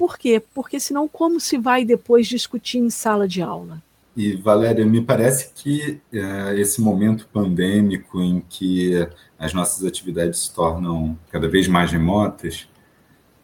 [0.00, 0.42] por quê?
[0.54, 3.82] Porque senão como se vai depois discutir em sala de aula?
[4.16, 10.54] E, Valéria, me parece que é, esse momento pandêmico em que as nossas atividades se
[10.54, 12.68] tornam cada vez mais remotas,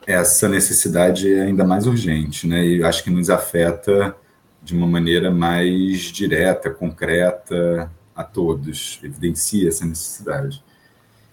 [0.07, 2.65] essa necessidade é ainda mais urgente, né?
[2.65, 4.17] E acho que nos afeta
[4.63, 10.65] de uma maneira mais direta, concreta a todos, evidencia essa necessidade.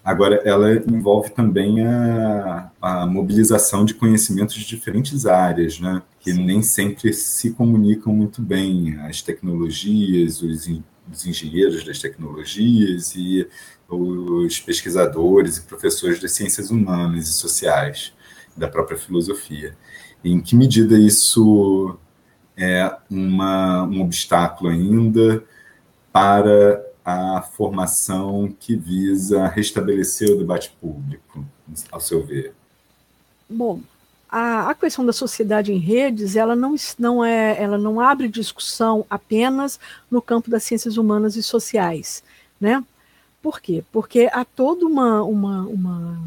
[0.04, 6.02] Agora, ela envolve também a, a mobilização de conhecimentos de diferentes áreas, né?
[6.20, 6.44] que Sim.
[6.44, 8.98] nem sempre se comunicam muito bem.
[9.00, 10.68] As tecnologias, os,
[11.10, 13.48] os engenheiros das tecnologias e
[13.88, 18.12] os pesquisadores e professores das ciências humanas e sociais,
[18.54, 19.74] da própria filosofia.
[20.22, 21.96] Em que medida isso
[22.56, 25.42] é uma, um obstáculo ainda
[26.12, 31.44] para a formação que visa restabelecer o debate público,
[31.92, 32.54] ao seu ver?
[33.48, 33.80] Bom,
[34.28, 39.04] a, a, questão da sociedade em redes, ela não, não, é, ela não abre discussão
[39.08, 39.78] apenas
[40.10, 42.22] no campo das ciências humanas e sociais,
[42.60, 42.82] né?
[43.42, 43.84] Por quê?
[43.92, 46.22] Porque há toda uma, uma, uma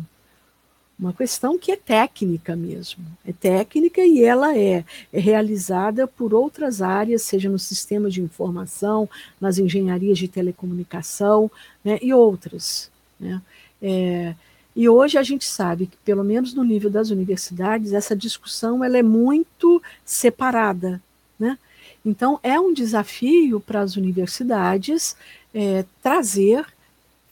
[1.00, 3.06] uma questão que é técnica mesmo.
[3.26, 4.84] É técnica e ela é,
[5.14, 9.08] é, realizada por outras áreas, seja no sistema de informação,
[9.40, 11.52] nas engenharias de telecomunicação
[11.84, 12.90] né, e outras.
[13.20, 13.40] Né?
[13.80, 14.34] É,
[14.76, 18.98] e hoje a gente sabe que, pelo menos no nível das universidades, essa discussão ela
[18.98, 21.02] é muito separada.
[21.40, 21.60] Né?
[22.04, 25.16] Então, é um desafio para as universidades
[25.54, 26.66] é, trazer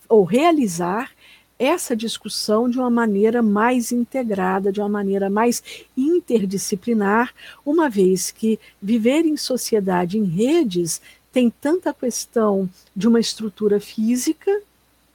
[0.08, 1.15] ou realizar
[1.58, 5.64] essa discussão de uma maneira mais integrada, de uma maneira mais
[5.96, 7.34] interdisciplinar,
[7.66, 14.52] uma vez que viver em sociedade em redes tem tanta questão de uma estrutura física,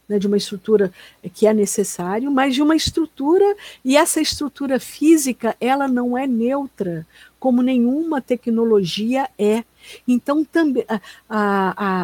[0.08, 0.92] né, de uma estrutura
[1.32, 7.06] que é necessário, mas de uma estrutura, e essa estrutura física, ela não é neutra,
[7.38, 9.64] como nenhuma tecnologia é.
[10.06, 10.84] Então, também,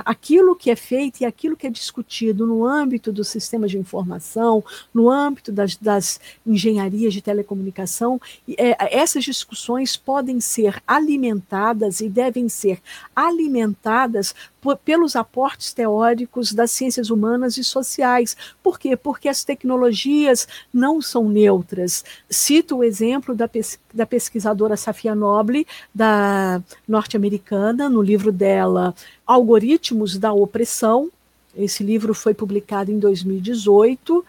[0.05, 4.65] aquilo que é feito e aquilo que é discutido no âmbito do sistema de informação,
[4.93, 8.21] no âmbito das, das engenharias de telecomunicação,
[8.57, 12.81] é, essas discussões podem ser alimentadas e devem ser
[13.15, 14.35] alimentadas
[14.75, 18.35] pelos aportes teóricos das ciências humanas e sociais.
[18.63, 18.97] Por quê?
[18.97, 22.03] Porque as tecnologias não são neutras.
[22.29, 28.95] Cito o exemplo da, pes, da pesquisadora Safia Noble, da norte-americana no livro dela
[29.27, 31.11] Algoritmos da Opressão.
[31.55, 34.25] Esse livro foi publicado em 2018.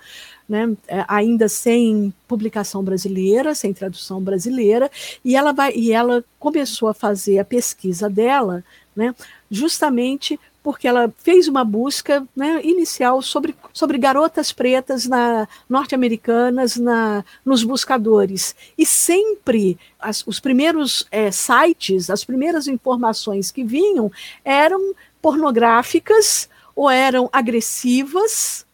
[0.48, 4.90] né, é, ainda sem publicação brasileira, sem tradução brasileira,
[5.24, 8.64] e ela vai e ela começou a fazer a pesquisa dela,
[8.96, 9.14] né,
[9.50, 17.24] justamente porque ela fez uma busca né, inicial sobre, sobre garotas pretas na, norte-americanas na,
[17.46, 18.54] nos buscadores.
[18.78, 24.12] E sempre as, os primeiros é, sites, as primeiras informações que vinham
[24.44, 28.66] eram pornográficas ou eram agressivas,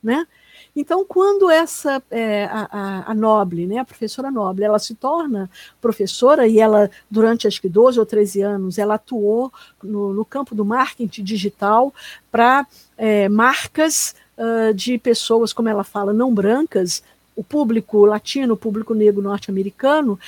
[0.00, 0.26] né?
[0.74, 5.50] Então, quando essa é, a, a, Noble, né, a professora Noble, ela se torna
[5.80, 9.52] professora e ela, durante acho que 12 ou 13 anos, ela atuou
[9.82, 11.92] no, no campo do marketing digital
[12.30, 12.66] para
[12.96, 17.02] é, marcas uh, de pessoas, como ela fala, não brancas,
[17.34, 20.18] o público latino, o público negro norte-americano,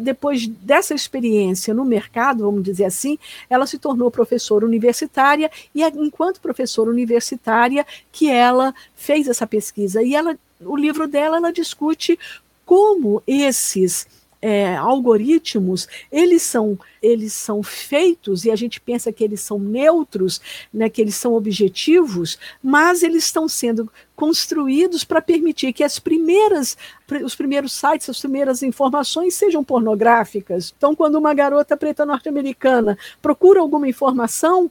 [0.00, 6.40] depois dessa experiência no mercado, vamos dizer assim, ela se tornou professora universitária e enquanto
[6.40, 10.02] professora universitária que ela fez essa pesquisa.
[10.02, 12.18] E ela o livro dela ela discute
[12.64, 14.06] como esses
[14.40, 20.40] é, algoritmos, eles são, eles são feitos e a gente pensa que eles são neutros,
[20.72, 26.76] né, que eles são objetivos, mas eles estão sendo construídos para permitir que as primeiras,
[27.24, 30.74] os primeiros sites, as primeiras informações sejam pornográficas.
[30.76, 34.70] Então, quando uma garota preta norte-americana procura alguma informação,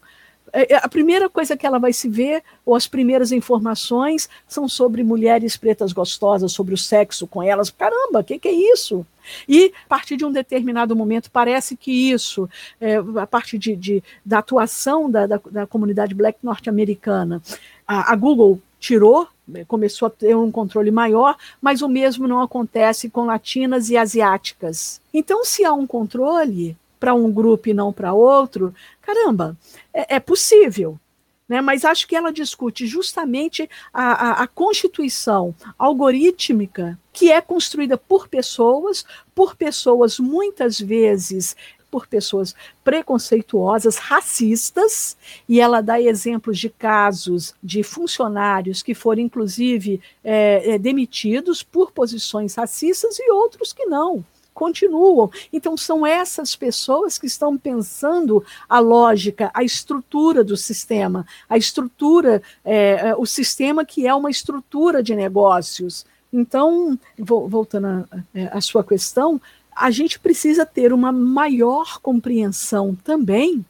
[0.56, 4.70] é, é, a primeira coisa que ela vai se ver, ou as primeiras informações, são
[4.70, 7.70] sobre mulheres pretas gostosas, sobre o sexo com elas.
[7.70, 9.06] Caramba, o que, que, é isso?
[9.48, 12.50] E a partir de um determinado momento, parece que isso,
[12.80, 17.42] é, a partir de, de, da atuação da, da, da comunidade black norte-americana,
[17.88, 19.28] a, a Google tirou
[19.68, 25.00] começou a ter um controle maior, mas o mesmo não acontece com latinas e asiáticas.
[25.14, 29.56] Então, se há um controle, para um grupo e não para outro, caramba,
[29.94, 31.00] é, é possível.
[31.48, 38.00] Né, mas acho que ela discute justamente a, a, a, constituição algorítmica que é construída
[38.00, 41.56] por pessoas, por pessoas muitas vezes
[41.96, 45.16] por pessoas preconceituosas, racistas,
[45.48, 51.94] e ela dá exemplos de casos de funcionários que foram, inclusive, é, é, demitidos por
[51.94, 54.26] posições racistas e outros que não
[54.56, 55.30] continuam.
[55.54, 62.42] Então, são essas pessoas que estão pensando a lógica, a estrutura do sistema, a estrutura,
[62.64, 66.06] é, é o sistema que é uma estrutura de negócios.
[66.34, 68.08] Então, voltando
[68.52, 69.40] à sua questão,
[69.76, 73.64] a gente precisa ter uma maior compreensão também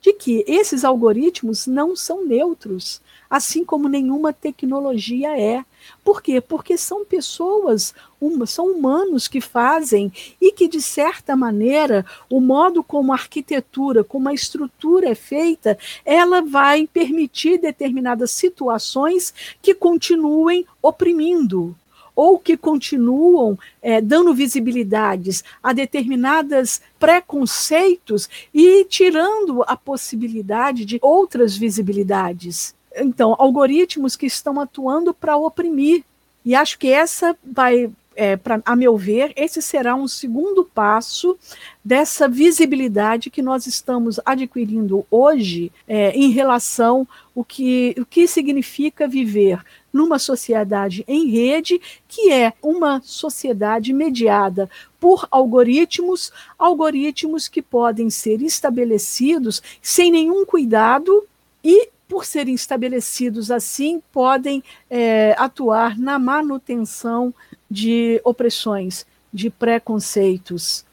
[0.00, 5.64] de que esses algoritmos não são neutros, assim como nenhuma tecnologia é.
[6.02, 6.40] Por quê?
[6.40, 12.82] Porque são pessoas, uma, são humanos que fazem e que, de certa maneira, o modo
[12.82, 19.32] como a arquitetura, como a estrutura é feita, ela vai permitir determinadas situações
[19.62, 21.76] que continuem oprimindo
[22.20, 31.56] ou que continuam é, dando visibilidades a determinados preconceitos e tirando a possibilidade de outras
[31.56, 32.74] visibilidades.
[32.94, 36.04] Então, algoritmos que estão atuando para oprimir.
[36.44, 37.90] E acho que essa vai,
[38.20, 41.38] é, pra, a meu ver, esse será um segundo passo
[41.82, 49.08] dessa visibilidade que nós estamos adquirindo hoje é, em relação ao que, o que significa
[49.08, 54.68] viver numa sociedade em rede, que é uma sociedade mediada
[55.00, 61.24] por algoritmos, algoritmos que podem ser estabelecidos sem nenhum cuidado
[61.64, 67.32] e por serem estabelecidos assim, podem é, atuar na manutenção
[67.70, 70.84] de opressões, de preconceitos.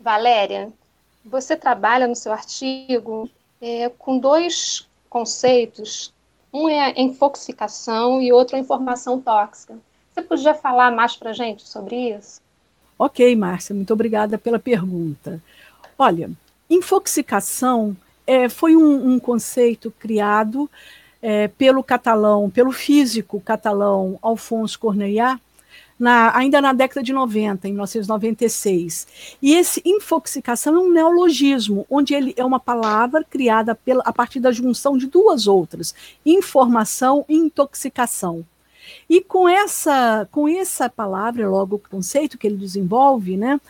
[0.00, 0.72] Valéria,
[1.24, 3.28] você trabalha no seu artigo
[3.60, 6.12] é, com dois conceitos
[6.52, 9.76] um é a infoxicação e outro a informação tóxica.
[10.12, 12.40] Você podia falar mais para a gente sobre isso?
[12.98, 15.40] Ok, Márcia, muito obrigada pela pergunta.
[15.98, 16.30] Olha,
[16.68, 17.96] infoxicação
[18.26, 20.68] é, foi um, um, conceito criado
[21.22, 25.38] é, pelo catalão, pelo físico catalão Alfonso Cornellà,
[25.98, 29.06] na, ainda na década de 90, em 1996.
[29.42, 34.40] E esse infoxicação é um neologismo, onde ele é uma palavra criada pela, a partir
[34.40, 35.94] da junção de duas outras,
[36.24, 38.44] informação e intoxicação.
[39.08, 43.60] E com essa, com essa palavra, logo o conceito que ele desenvolve, né,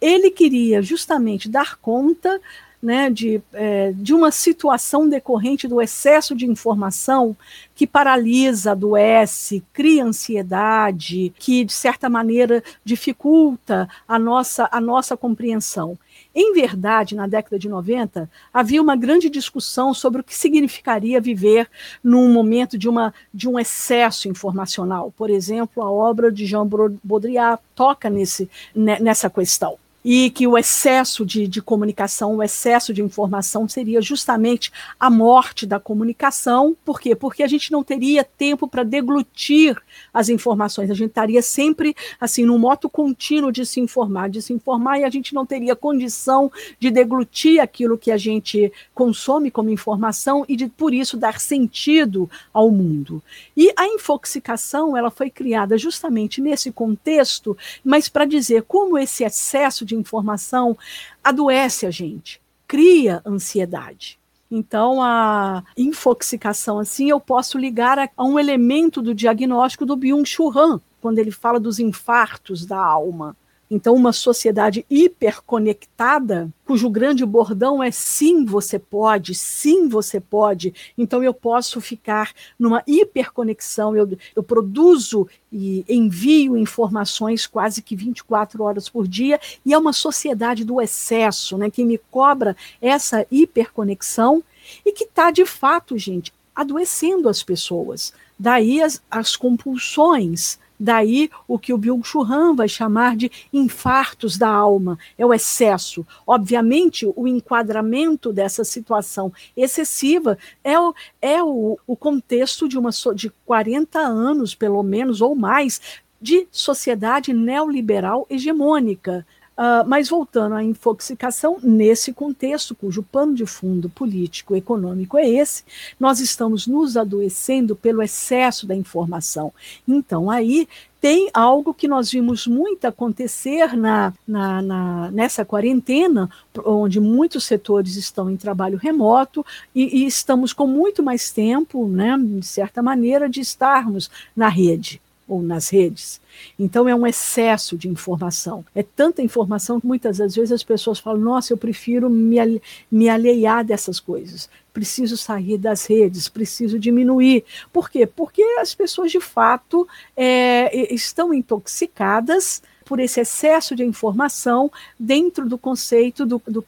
[0.00, 2.40] ele queria justamente dar conta
[2.82, 7.36] né, de, é, de uma situação decorrente do excesso de informação
[7.74, 15.98] que paralisa, adoece, cria ansiedade, que, de certa maneira, dificulta a nossa, a nossa compreensão.
[16.34, 21.68] Em verdade, na década de 90, havia uma grande discussão sobre o que significaria viver
[22.04, 25.12] num momento de, uma, de um excesso informacional.
[25.16, 26.68] Por exemplo, a obra de Jean
[27.02, 29.78] Baudrillard toca nesse, nessa questão
[30.08, 35.66] e que o excesso de, de, comunicação, o excesso de informação seria justamente a morte
[35.66, 36.76] da comunicação.
[36.84, 37.16] Por quê?
[37.16, 39.76] Porque a gente não teria tempo para deglutir
[40.14, 44.52] as informações, a gente estaria sempre assim num moto contínuo de se informar, de se
[44.52, 49.70] informar, e a gente não teria condição de deglutir aquilo que a gente consome como
[49.70, 53.20] informação e de por isso dar sentido ao mundo.
[53.56, 59.84] E a infoxicação, ela foi criada justamente nesse contexto, mas para dizer como esse excesso
[59.84, 60.76] de informação
[61.22, 64.18] adoece a gente, cria ansiedade.
[64.50, 70.56] Então, a infoxicação, assim, eu posso ligar a, a um elemento do diagnóstico do Byung-Chul
[70.56, 73.36] Han, quando ele fala dos infartos da alma.
[73.70, 80.72] Então, uma sociedade hiperconectada, cujo grande bordão é sim, você pode, sim, você pode.
[80.96, 88.62] Então, eu posso ficar numa hiperconexão, eu, eu produzo e envio informações quase que 24
[88.62, 94.44] horas por dia, e é uma sociedade do excesso, né, que me cobra essa hiperconexão
[94.84, 98.12] e que está, de fato, gente, adoecendo as pessoas.
[98.38, 104.48] Daí as, as compulsões Daí o que o Byung-Chul Han vai chamar de infartos da
[104.48, 106.06] alma, é o excesso.
[106.26, 113.30] Obviamente, o enquadramento dessa situação excessiva é o, é o, o contexto de, uma, de
[113.44, 115.80] 40 anos, pelo menos, ou mais,
[116.20, 119.26] de sociedade neoliberal hegemônica.
[119.56, 125.26] Uh, mas voltando à infoxicação, nesse contexto, cujo pano de fundo político e econômico é
[125.26, 125.64] esse,
[125.98, 129.50] nós estamos nos adoecendo pelo excesso da informação.
[129.88, 130.68] Então, aí
[131.00, 136.28] tem algo que nós vimos muito acontecer na, na, na, nessa quarentena,
[136.62, 142.14] onde muitos setores estão em trabalho remoto e, e estamos com muito mais tempo, né,
[142.18, 146.20] de certa maneira, de estarmos na rede ou nas redes.
[146.58, 148.64] Então é um excesso de informação.
[148.74, 152.60] É tanta informação que muitas das vezes as pessoas falam: nossa, eu prefiro me,
[152.90, 154.48] me alheiar dessas coisas.
[154.72, 157.44] Preciso sair das redes, preciso diminuir.
[157.72, 158.06] Por quê?
[158.06, 165.58] Porque as pessoas de fato é, estão intoxicadas por esse excesso de informação dentro do
[165.58, 166.64] conceito do, do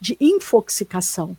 [0.00, 1.36] de infoxicação.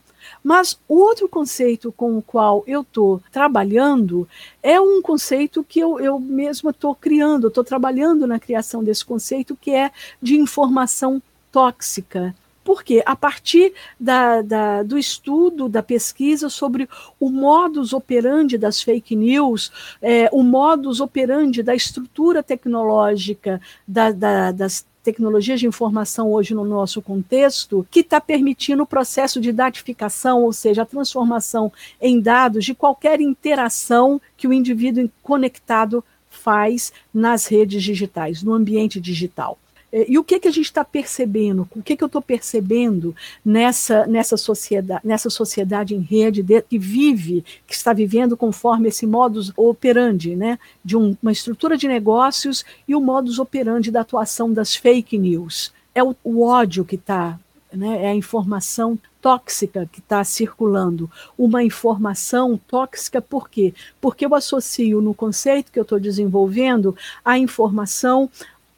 [0.47, 4.25] Mas o outro conceito com o qual eu estou trabalhando
[4.63, 9.57] é um conceito que eu, eu mesma estou criando, estou trabalhando na criação desse conceito,
[9.59, 9.91] que é
[10.21, 11.21] de informação
[11.51, 12.33] tóxica.
[12.63, 16.87] Porque a partir da, da, do estudo, da pesquisa sobre
[17.19, 19.69] o modus operandi das fake news,
[20.01, 26.65] é, o modus operandi da estrutura tecnológica da, da, das tecnologias de informação hoje no
[26.65, 32.65] nosso contexto, que está permitindo o processo de datificação, ou seja, a transformação em dados
[32.65, 39.57] de qualquer interação que o indivíduo conectado faz nas redes digitais, no ambiente digital.
[39.97, 41.67] É, e o que, que a gente está percebendo?
[41.75, 46.77] O que, que eu estou percebendo nessa, nessa, sociedade, nessa sociedade em rede de, que
[46.77, 52.63] vive, que está vivendo conforme esse modus operandi, né, de um, uma estrutura de negócios
[52.87, 55.73] e o modus operandi da atuação das fake news?
[55.95, 57.39] É o, o ódio que está,
[57.73, 61.09] né, é a informação tóxica que está circulando.
[61.35, 63.73] Uma informação tóxica por quê?
[63.99, 66.95] Porque eu associo no conceito que eu estou desenvolvendo
[67.25, 68.29] a informação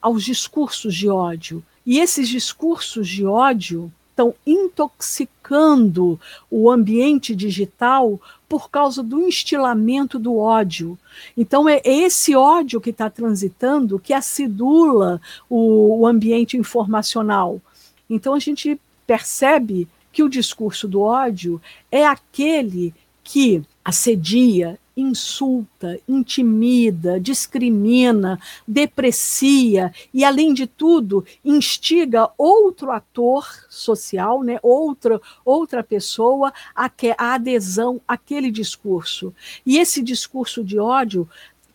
[0.02, 1.64] aos discursos de ódio.
[1.86, 6.20] E esses discursos de ódio estão intoxicando
[6.52, 8.20] o ambiente digital
[8.50, 10.98] por causa do instilamento do ódio.
[11.38, 17.62] Então, é esse ódio que está transitando que acidula o, o ambiente informacional.
[18.10, 22.94] Então, a gente percebe que o discurso do ódio é aquele
[23.24, 34.60] que assedia, insulta, intimida, discrimina, deprecia e, além de tudo, instiga outro ator social, né,
[34.62, 39.34] outra, outra pessoa a, que, a adesão àquele discurso.
[39.66, 41.28] E esse discurso de ódio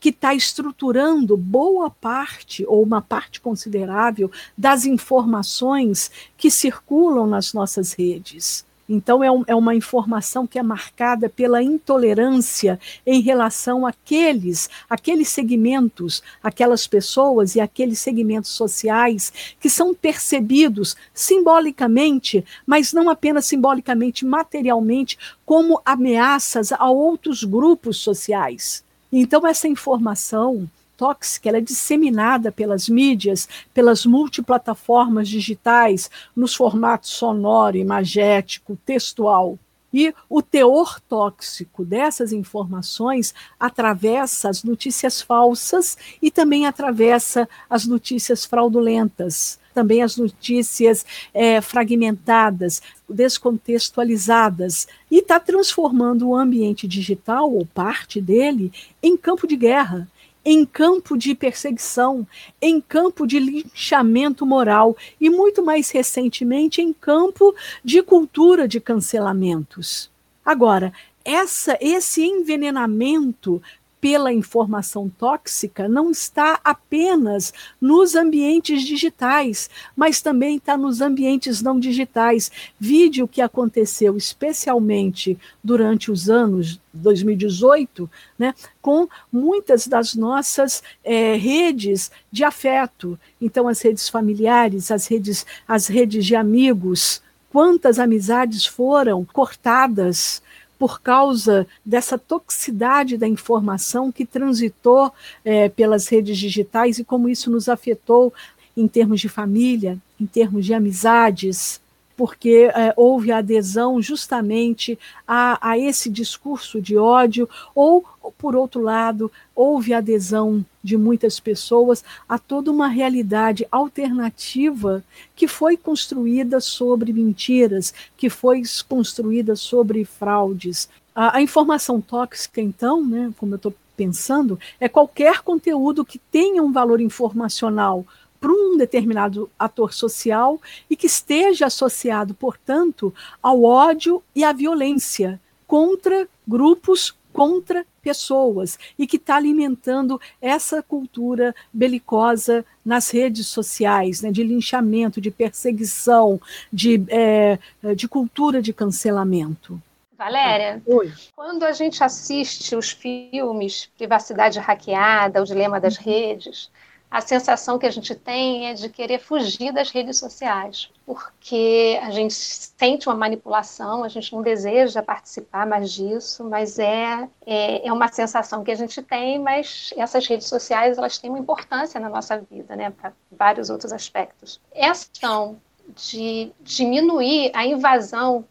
[0.05, 7.95] que está estruturando boa parte, ou uma parte considerável, das informações que circulam nas nossas
[7.95, 8.67] redes.
[8.89, 15.29] Então, é, um, é, uma informação que é marcada pela intolerância em relação àqueles, àqueles
[15.29, 24.27] segmentos, aquelas pessoas e aqueles segmentos sociais que são percebidos simbolicamente, mas não apenas simbolicamente,
[24.27, 28.85] materialmente, como ameaças a outros grupos sociais.
[29.11, 30.69] Então, essa informação
[31.05, 39.59] tóxica, ela é disseminada pelas mídias, pelas multiplataformas digitais, nos formatos sonoro, imagético, textual.
[39.93, 48.47] E o teor tóxico dessas informações atravessa as notícias falsas e também atravessa as notícias
[48.47, 58.23] fraudulentas, também as notícias é, fragmentadas, descontextualizadas, e está transformando o ambiente digital, ou parte
[58.23, 60.09] dele, em campo de guerra
[60.45, 62.27] em campo de perseguição,
[62.61, 70.11] em campo de linchamento moral e, muito mais recentemente, em campo de cultura de cancelamentos.
[70.45, 70.93] Agora,
[71.25, 73.63] essa, esse envenenamento
[74.05, 81.81] pela informação tóxica não está apenas nos ambientes digitais, mas também está nos ambientes não
[81.81, 82.53] digitais.
[82.79, 92.11] Vídeo que aconteceu especialmente durante os anos 2018, né, com muitas das nossas é, redes
[92.31, 93.19] de afeto.
[93.41, 100.43] Então, as redes familiares, as redes, as redes de amigos, quantas amizades foram cortadas
[100.79, 105.13] por causa dessa toxicidade da informação que transitou
[105.45, 108.33] é, pelas redes digitais e como isso nos afetou
[108.77, 111.81] em termos de família, em termos de amizades,
[112.17, 118.05] porque é, houve adesão justamente a, a, esse discurso de ódio, ou,
[118.39, 125.05] por outro lado, houve adesão de muitas pessoas a toda uma realidade alternativa
[125.35, 130.89] que foi construída sobre mentiras, que foi construída sobre fraudes.
[131.15, 136.63] A, a informação tóxica, então, né, como eu estou pensando, é qualquer conteúdo que tenha
[136.63, 138.05] um valor informacional
[138.41, 140.61] para um determinado ator social
[140.91, 149.09] e que esteja associado, portanto, ao ódio e à violência contra grupos, contra pessoas, e
[149.09, 156.41] que está alimentando essa cultura belicosa nas redes sociais, né, de linchamento, de perseguição,
[156.73, 157.59] de, é,
[157.97, 159.83] de cultura de cancelamento.
[160.17, 161.13] Valéria, Oi.
[161.35, 166.71] quando a gente assiste os filmes Privacidade Hackeada, O Dilema das Redes,
[167.11, 172.11] a sensação que a gente tem é de querer fugir das redes sociais, porque a
[172.11, 177.93] gente sente uma manipulação, a gente não deseja participar mais disso, mas é, é, é
[177.93, 182.09] uma sensação que a gente tem, mas essas redes sociais elas têm uma importância na
[182.09, 184.61] nossa vida, né, para vários outros aspectos.
[184.73, 185.61] Essa questão
[185.95, 188.45] de diminuir a invasão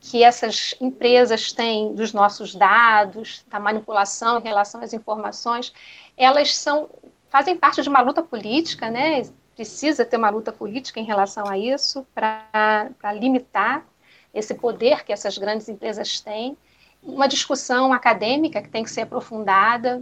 [0.00, 5.72] que essas empresas têm dos nossos dados, da manipulação em relação às informações,
[6.14, 6.90] elas são
[7.34, 9.28] fazem parte de uma luta política, né?
[9.56, 13.84] Precisa ter uma luta política em relação a isso para limitar
[14.32, 16.56] esse poder que essas grandes empresas têm.
[17.02, 20.00] Uma discussão acadêmica que tem que ser aprofundada.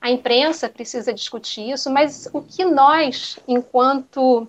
[0.00, 4.48] A imprensa precisa discutir isso, mas o que nós, enquanto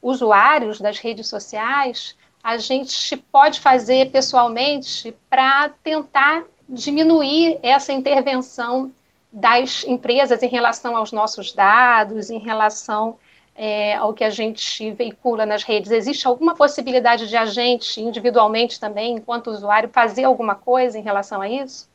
[0.00, 8.90] usuários das redes sociais, a gente pode fazer pessoalmente para tentar diminuir essa intervenção
[9.32, 13.18] das empresas em relação aos nossos dados, em relação
[13.54, 15.90] é, ao que a gente veicula nas redes?
[15.90, 21.40] Existe alguma possibilidade de a gente, individualmente também, enquanto usuário, fazer alguma coisa em relação
[21.40, 21.88] a isso?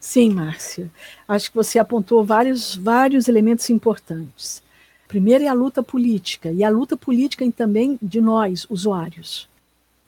[0.00, 0.90] Sim, Márcia.
[1.26, 4.62] Acho que você apontou vários, vários elementos importantes.
[5.08, 9.48] Primeiro é a luta política, e a luta política também de nós, usuários.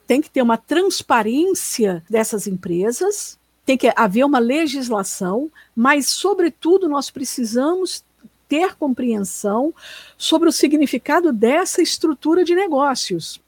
[0.05, 3.38] Tem que ter uma transparência dessas empresas,
[3.69, 8.03] tem que haver uma legislação, mas, sobretudo, nós precisamos
[8.47, 9.71] ter compreensão
[10.17, 13.39] sobre o significado dessa estrutura de negócios.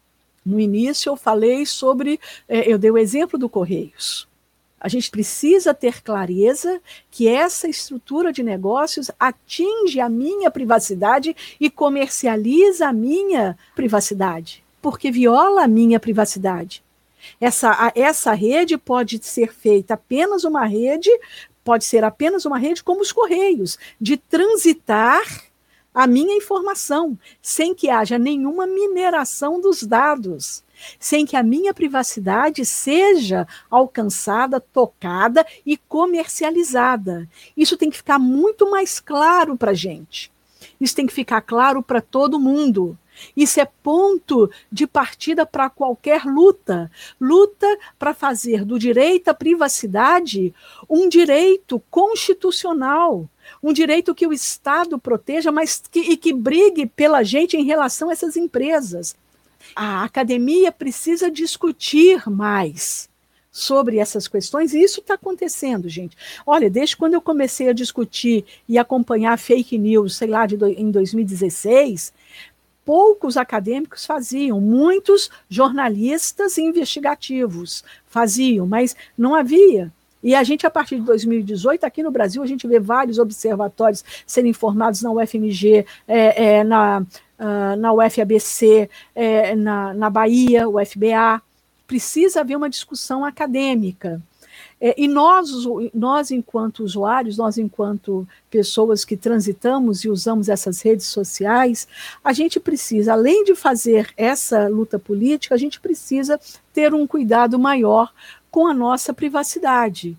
[0.45, 4.27] No início, eu falei sobre, é, eu dei o exemplo do Correios.
[4.79, 11.67] A gente precisa ter clareza que essa estrutura de negócios atinge a minha privacidade e
[11.67, 16.83] comercializa a minha privacidade, porque viola a minha privacidade.
[17.39, 21.09] Essa, essa rede pode ser feita apenas uma rede,
[21.63, 25.23] pode ser apenas uma rede como os Correios, de transitar
[25.93, 30.63] a minha informação, sem que haja nenhuma mineração dos dados,
[30.99, 37.27] sem que a minha privacidade seja alcançada, tocada e comercializada.
[37.55, 40.31] Isso tem que ficar muito mais claro para a gente.
[40.79, 42.97] Isso tem que ficar claro para todo mundo.
[43.35, 46.89] Isso é ponto de partida para qualquer luta.
[47.19, 47.67] Luta
[47.99, 50.53] para fazer do direito à privacidade
[50.89, 53.29] um direito constitucional,
[53.61, 58.09] um direito que o Estado proteja, mas que, e que brigue pela gente em relação
[58.09, 59.15] a essas empresas.
[59.75, 63.10] A academia precisa discutir mais
[63.51, 66.15] sobre essas questões, e isso está acontecendo, gente.
[66.45, 70.89] Olha, desde quando eu comecei a discutir e acompanhar fake news, sei lá, de em
[70.89, 72.13] 2016,
[72.85, 79.91] poucos acadêmicos faziam, muitos jornalistas investigativos faziam, mas não havia.
[80.23, 84.03] E a gente, a partir de 2018, aqui no Brasil, a gente vê vários observatórios
[84.25, 91.41] serem formados na UFMG, é, é, na, uh, na UFABC, é, na, na Bahia, UFBA.
[91.91, 94.21] Precisa haver uma discussão acadêmica.
[94.79, 95.49] É, e nós,
[95.93, 101.89] nós, enquanto usuários, nós, enquanto pessoas que transitamos e usamos essas redes sociais,
[102.23, 106.39] a gente precisa, além de fazer essa luta política, a gente precisa
[106.73, 108.13] ter um cuidado maior
[108.49, 110.17] com a nossa privacidade.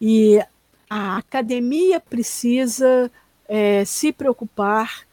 [0.00, 0.42] E
[0.88, 3.10] a academia precisa
[3.46, 5.06] é, se preocupar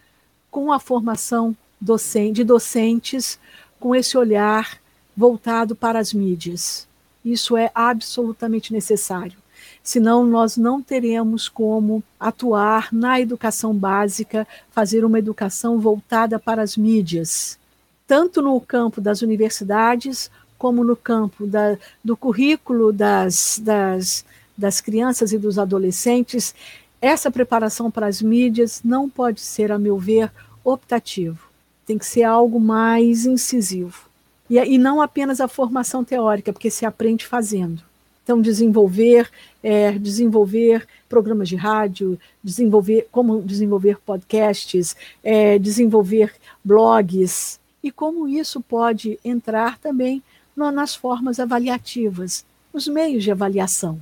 [0.50, 3.38] com a formação docente, de docentes
[3.78, 4.80] com esse olhar
[5.18, 6.88] voltado para as mídias.
[7.26, 9.38] Isso é absolutamente necessário.
[9.82, 16.78] Senão, nós não teremos como atuar na educação básica, fazer uma educação voltada para as
[16.78, 17.58] mídias,
[18.06, 24.26] tanto no campo das universidades, como no campo da, do currículo das, das,
[24.58, 26.54] das crianças e dos adolescentes.
[27.02, 30.32] Essa preparação para as mídias não pode ser, a meu ver,
[30.64, 31.48] optativo.
[31.86, 34.07] Tem que ser algo mais incisivo.
[34.50, 37.82] E, e não apenas a formação teórica, porque se aprende fazendo.
[38.24, 39.30] Então, desenvolver,
[39.64, 46.34] é, desenvolver programas de rádio, desenvolver como desenvolver podcasts, é, desenvolver
[46.64, 50.22] blogs, e como isso pode entrar também
[50.56, 54.00] no, nas formas avaliativas, os meios de avaliação.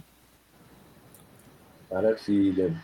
[1.92, 2.76] Maravilha.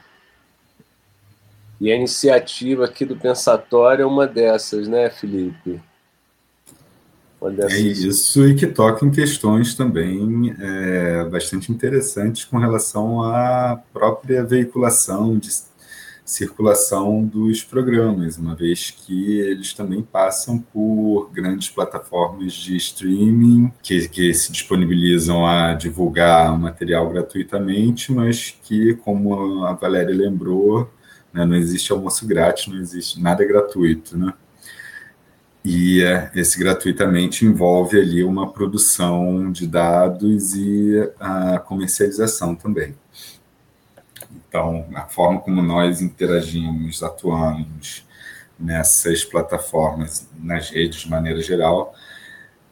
[1.80, 5.82] E a iniciativa aqui do Pensatório é uma dessas, né, Felipe?
[7.74, 14.44] É isso, e que toca em questões também é, bastante interessantes com relação à própria
[14.44, 15.50] veiculação, de
[16.24, 24.08] circulação dos programas, uma vez que eles também passam por grandes plataformas de streaming que,
[24.08, 30.90] que se disponibilizam a divulgar material gratuitamente, mas que, como a Valéria lembrou,
[31.34, 34.34] né, não existe almoço grátis, não existe nada gratuito, né?
[35.64, 42.96] E é, esse gratuitamente envolve ali uma produção de dados e a comercialização também.
[44.48, 48.06] Então, a forma como nós interagimos, atuamos
[48.60, 51.94] nessas plataformas, nas redes de maneira geral,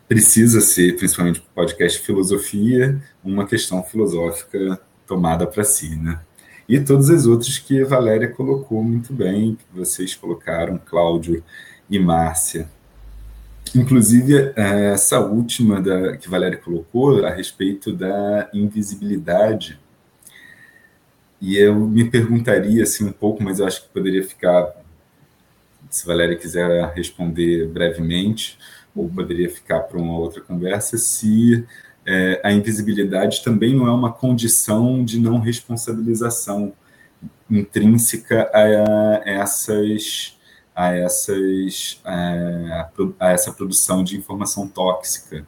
[0.07, 6.19] precisa ser, principalmente para o podcast Filosofia, uma questão filosófica tomada para si, né?
[6.67, 11.43] E todas as outras que a Valéria colocou muito bem, que vocês colocaram, Cláudio
[11.89, 12.69] e Márcia,
[13.75, 19.79] Inclusive, é, essa última da, que Valéria colocou a respeito da invisibilidade,
[21.41, 24.73] e eu me perguntaria assim, um pouco, mas eu acho que poderia ficar,
[25.89, 28.57] se Valéria quiser responder brevemente,
[28.95, 31.63] ou poderia ficar para uma outra conversa, se
[32.05, 36.73] é, a invisibilidade também não é uma condição de não responsabilização
[37.49, 40.38] intrínseca a essas
[40.79, 45.45] a, essas, a, a essa produção de informação tóxica.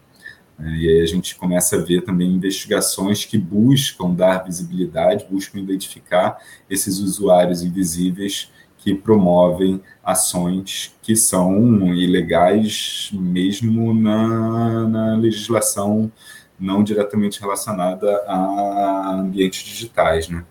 [0.60, 0.78] Né?
[0.78, 6.38] E aí a gente começa a ver também investigações que buscam dar visibilidade, buscam identificar
[6.70, 16.12] esses usuários invisíveis que promovem ações que são ilegais mesmo na, na legislação
[16.60, 20.44] não diretamente relacionada a ambientes digitais, né?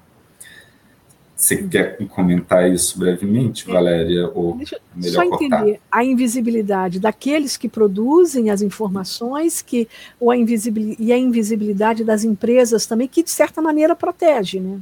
[1.41, 3.73] Você quer comentar isso brevemente, é.
[3.73, 4.31] Valéria?
[4.35, 5.63] Ou Deixa melhor só cortar?
[5.63, 9.89] entender a invisibilidade daqueles que produzem as informações que,
[10.21, 14.81] ou a e a invisibilidade das empresas também, que de certa maneira protege, né?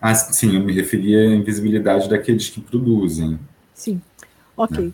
[0.00, 3.36] Ah, sim, eu me referia à invisibilidade daqueles que produzem.
[3.74, 4.00] Sim,
[4.56, 4.86] ok.
[4.86, 4.90] É.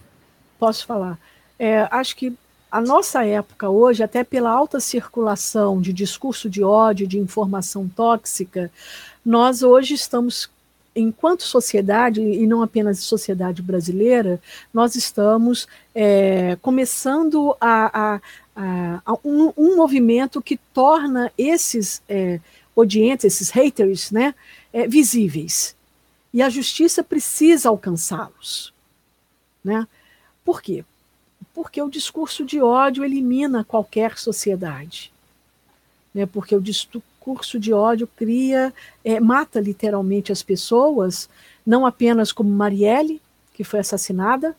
[0.58, 1.18] Posso falar.
[1.58, 2.32] É, acho que
[2.70, 8.70] a nossa época hoje, até pela alta circulação de discurso de ódio, de informação tóxica,
[9.22, 10.48] nós hoje estamos
[10.95, 14.40] enquanto sociedade, e não apenas sociedade brasileira,
[14.72, 18.20] nós estamos é, começando a, a,
[18.55, 22.40] a, a um, um, movimento que torna esses é,
[22.76, 24.34] odiantes, esses haters, né,
[24.72, 25.74] é, visíveis.
[26.32, 28.72] E a justiça precisa alcançá-los.
[29.64, 29.86] Né?
[30.45, 30.84] Por quê?
[31.55, 35.12] Porque o discurso de ódio elimina qualquer sociedade.
[36.14, 36.26] Né?
[36.26, 37.03] Porque o discurso
[37.58, 38.72] de ódio cria,
[39.04, 41.28] é, mata literalmente as pessoas,
[41.64, 43.20] não apenas como Marielle,
[43.54, 44.56] que foi assassinada,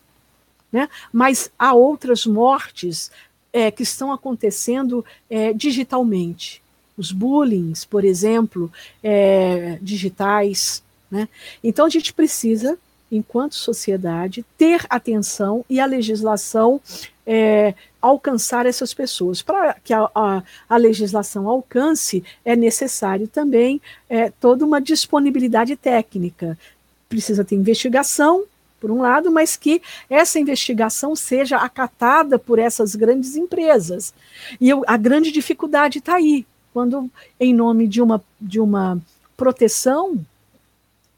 [0.72, 0.90] né?
[1.12, 3.12] mas há outras mortes
[3.52, 6.62] é, que estão acontecendo é, digitalmente.
[6.98, 8.72] Os bullings, por exemplo,
[9.04, 10.84] é, digitais.
[11.10, 11.28] Né?
[11.64, 12.78] Então a gente precisa,
[13.12, 16.82] enquanto sociedade, ter atenção e a legislação
[17.26, 17.74] é,
[18.04, 19.42] alcançar essas pessoas.
[19.42, 26.60] Para que a, a, a, legislação alcance, é necessário também é, toda uma disponibilidade técnica.
[27.08, 28.44] Precisa ter investigação,
[28.82, 34.14] por um lado, mas que essa investigação seja acatada por essas grandes empresas.
[34.60, 39.02] E eu, a grande dificuldade está aí, quando, em nome de uma, de uma
[39.38, 40.20] proteção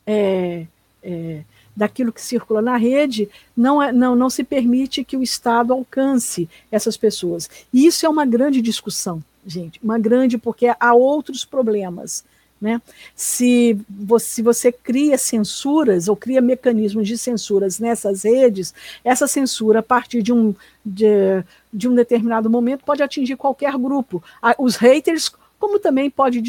[0.06, 0.68] é,
[1.02, 1.42] é,
[1.76, 6.50] daquilo que circula na rede, não, é, não, não se permite que o Estado alcance
[6.72, 7.50] essas pessoas.
[7.74, 12.24] E isso é uma grande discussão, gente, uma grande, porque há outros problemas.
[12.60, 12.82] Né?
[13.14, 18.74] Se, você, se você cria censuras ou cria mecanismos de censuras nessas redes,
[19.04, 24.24] essa censura, a partir de um, de, de um determinado momento, pode atingir qualquer grupo.
[24.58, 26.42] Os haters como também pode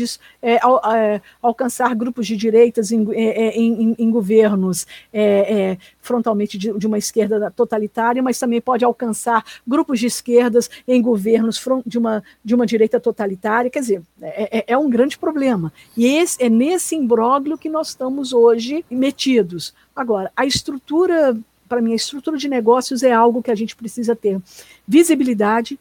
[0.42, 6.72] é, é, alcançar grupos de direitas em, é, é, em, em, governos é, frontalmente de,
[6.72, 12.22] de, uma esquerda totalitária, mas também pode alcançar grupos de esquerdas em governos de uma,
[12.44, 13.70] de uma direita totalitária.
[13.70, 15.72] Quer dizer, é, um grande problema.
[15.96, 19.74] E esse, é nesse imbróglio que nós estamos hoje metidos.
[19.94, 21.36] Agora, a estrutura,
[21.68, 24.40] para mim, a estrutura de negócios é algo que a gente precisa ter
[24.86, 25.78] visibilidade,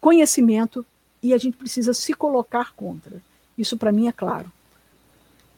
[0.00, 0.84] conhecimento
[1.22, 3.16] e a gente precisa se colocar contra.
[3.56, 4.50] Isso para mim é claro.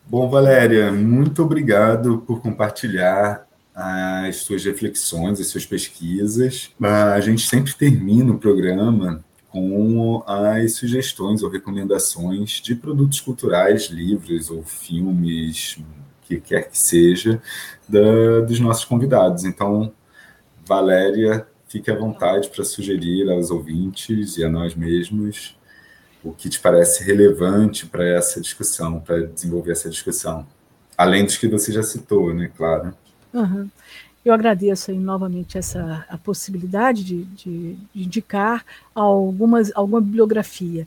[0.06, 6.70] Bom, Valéria, muito obrigado por compartilhar as suas reflexões, as suas pesquisas.
[6.80, 14.50] A gente sempre termina o programa com as sugestões ou recomendações de produtos culturais, livros
[14.50, 15.78] ou filmes,
[16.22, 17.40] que quer que seja,
[17.88, 19.44] da, dos nossos convidados.
[19.44, 19.92] Então,
[20.66, 25.57] Valéria, fique à vontade para sugerir aos ouvintes e a nós mesmos
[26.22, 30.47] o que te parece relevante para essa discussão, para desenvolver essa discussão.
[30.97, 32.95] Além dos que você já citou, né, claro.
[33.33, 33.68] Uhum.
[34.25, 38.64] Eu agradeço aí, novamente essa a possibilidade de, de, de, indicar
[38.95, 40.87] algumas, alguma bibliografia.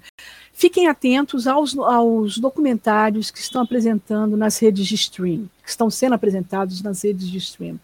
[0.53, 6.15] Fiquem atentos aos, aos documentários que estão apresentando nas redes de stream, que estão sendo
[6.15, 7.77] apresentados nas redes de stream.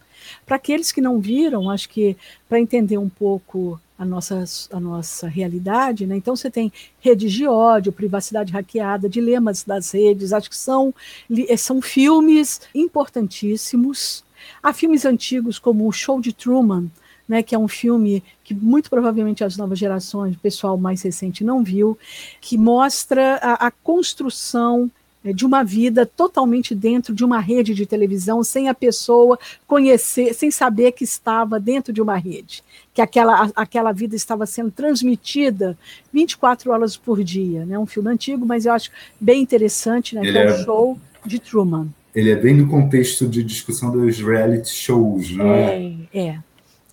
[0.46, 2.16] Para aqueles que não viram, acho que
[2.48, 6.16] para entender um pouco a nossa, a nossa realidade, né?
[6.16, 10.92] então você tem redes de ódio, privacidade hackeada, dilemas das redes, acho que são,
[11.48, 14.24] eh, são filmes importantíssimos.
[14.62, 16.90] Há filmes antigos como o Show de Truman,
[17.26, 21.42] né, que é um filme que muito provavelmente as novas gerações, o pessoal mais recente
[21.42, 21.96] não viu,
[22.40, 24.90] que mostra a, a construção
[25.32, 30.50] de uma vida totalmente dentro de uma rede de televisão, sem a pessoa conhecer, sem
[30.50, 32.62] saber que estava dentro de uma rede,
[32.92, 35.78] que aquela, aquela vida estava sendo transmitida
[36.12, 37.64] 24 horas por dia.
[37.64, 37.78] Né?
[37.78, 40.20] Um filme antigo, mas eu acho bem interessante, né?
[40.20, 41.88] que é o é show de Truman.
[42.14, 45.96] Ele é bem no contexto de discussão dos reality shows, não é?
[46.12, 46.38] É, é.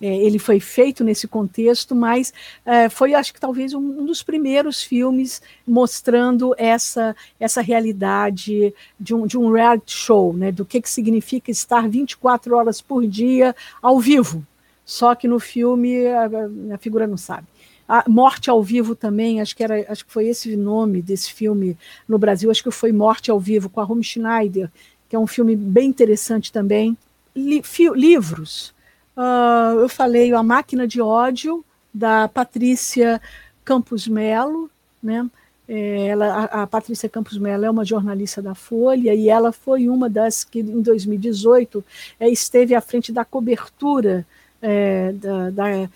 [0.02, 2.34] É, ele foi feito nesse contexto, mas
[2.66, 9.14] é, foi, acho que talvez, um, um, dos primeiros filmes mostrando essa, essa realidade de
[9.14, 13.54] um, de um reality show, né, do que, que significa estar 24 horas por dia
[13.80, 14.44] ao vivo.
[14.84, 16.28] Só que no filme a,
[16.74, 17.46] a figura não sabe.
[17.88, 21.76] A Morte ao Vivo também, acho que, era, acho que foi esse nome desse filme
[22.08, 24.70] no Brasil, acho que foi Morte ao Vivo, com a Schneider,
[25.08, 26.96] que é um filme bem interessante também.
[27.36, 28.74] Li, fi, livros.
[29.16, 33.20] Uh, eu falei A Máquina de Ódio, da Patrícia
[33.64, 34.70] Campos Melo,
[35.02, 35.28] né?
[35.68, 40.10] É, ela, a, Patrícia Campos Melo é uma jornalista da Folha e ela foi uma
[40.10, 41.84] das que, em 2018,
[42.18, 44.26] é, esteve à frente da cobertura
[44.60, 45.88] é, da, da,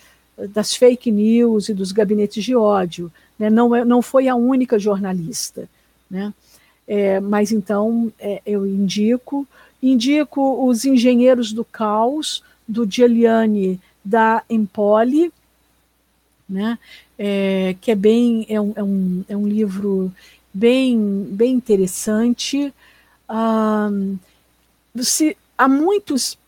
[0.49, 3.12] das fake news e dos gabinetes de ódio.
[3.39, 3.51] Né?
[3.51, 5.69] Não, é, não foi a única jornalista.
[6.09, 6.33] Né?
[6.87, 8.12] É, mas então
[8.47, 9.47] eu indico,
[9.83, 15.33] indico os Engenheiros do Caos, do Giuliani da Empoli,
[16.49, 16.79] né?
[17.19, 20.12] É, que é bem é um, é um, é um livro
[20.53, 22.73] bem bem interessante.
[24.97, 26.39] se, há muitos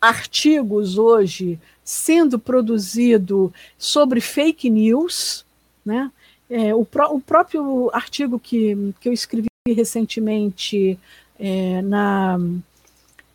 [0.00, 5.44] artigos hoje sendo produzido sobre fake news,
[5.84, 6.10] né?
[6.48, 10.98] É, o, o, próprio artigo que, que eu escrevi recentemente
[11.38, 12.38] é, na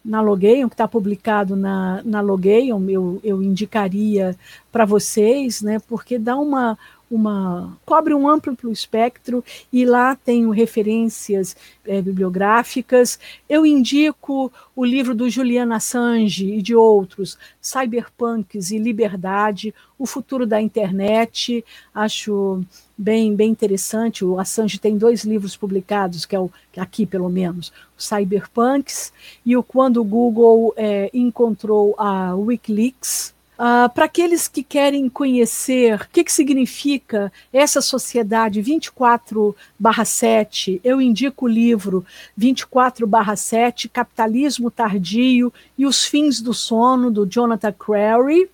[0.10, 4.36] na Logeion, que está publicado na, na Logeion, eu, eu indicaria
[4.72, 6.76] para vocês, né, porque dá uma,
[7.10, 11.56] uma cobre um amplo espectro e lá tenho referências
[11.86, 13.20] é, bibliográficas.
[13.48, 20.46] Eu indico o livro do Julian Assange e de outros, Cyberpunks e Liberdade, o futuro
[20.46, 21.66] da internet.
[21.94, 22.62] Acho
[22.98, 24.24] bem bem interessante.
[24.24, 29.12] O Assange tem dois livros publicados, que é o aqui pelo menos, o Cyberpunks
[29.46, 35.96] e o quando o Google é, encontrou a WikiLeaks Uh, para aqueles que querem conhecer
[35.96, 42.06] o que, que significa essa sociedade 24/7, eu indico o livro
[42.38, 48.50] 24/7, Capitalismo Tardio e os Fins do Sono, do Jonathan Crary,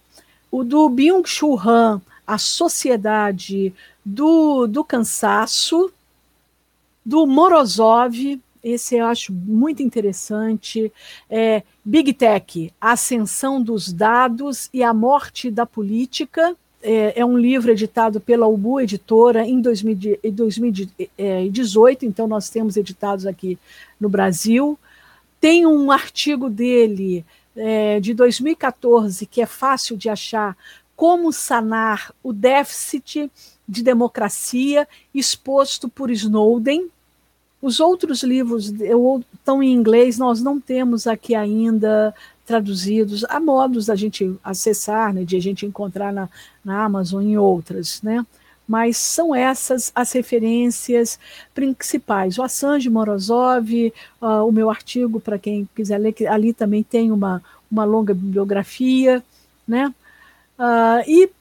[0.50, 3.72] o do Byung-Chul Han, A Sociedade
[4.04, 5.94] do, do Cansaço,
[7.06, 10.92] do Morozov, esse eu acho muito interessante.
[11.30, 16.56] É, Big Tech, a ascensão dos dados e a morte da política.
[16.82, 23.60] É, é um livro editado pela Ubu Editora em 2018, então nós temos editados aqui
[24.00, 24.80] no Brasil.
[25.40, 27.24] Tem um artigo dele
[27.56, 30.58] é, de 2014 que é fácil de achar,
[30.96, 33.32] como sanar o déficit
[33.70, 36.90] de democracia exposto por Snowden,
[37.66, 38.72] os outros livros
[39.34, 42.14] estão em inglês, nós não temos aqui ainda
[42.46, 43.26] traduzidos.
[43.28, 46.30] Há modos da gente acessar, né, de a gente encontrar na,
[46.64, 48.24] na Amazon e outras, né?
[48.68, 51.20] Mas são essas as referências
[51.56, 52.38] principais.
[52.38, 53.92] O Assange Morozov,
[54.22, 58.14] uh, o meu artigo, para quem quiser ler, que ali também tem uma, uma longa
[58.14, 59.24] bibliografia,
[59.68, 59.92] né?
[60.60, 61.32] Uh, e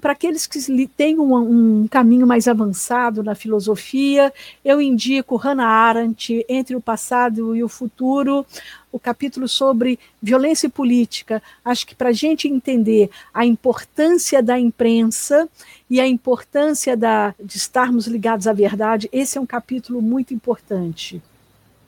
[0.00, 1.34] para aqueles que têm um,
[1.82, 4.32] um, caminho mais avançado na filosofia,
[4.64, 8.44] eu indico Hannah Arendt, Entre o Passado e o Futuro,
[8.90, 11.42] o capítulo sobre violência política.
[11.64, 15.48] Acho que para a gente entender a importância da imprensa
[15.88, 21.22] e a importância da, de estarmos ligados à verdade, esse é um capítulo muito importante.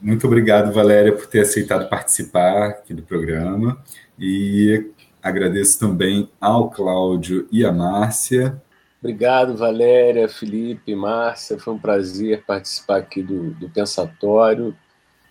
[0.01, 3.83] Muito obrigado, Valéria, por ter aceitado participar aqui do programa.
[4.19, 4.91] E
[5.27, 8.63] Agradeço também ao Cláudio e à Márcia.
[9.01, 11.59] Obrigado, Valéria, Felipe, Márcia.
[11.59, 14.73] Foi um prazer participar aqui do, do Pensatório.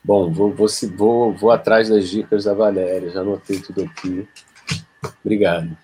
[0.03, 0.67] Bom, vou, vou,
[0.97, 4.27] vou, vou atrás das dicas da Valéria, já anotei tudo aqui.
[5.23, 5.77] Obrigado.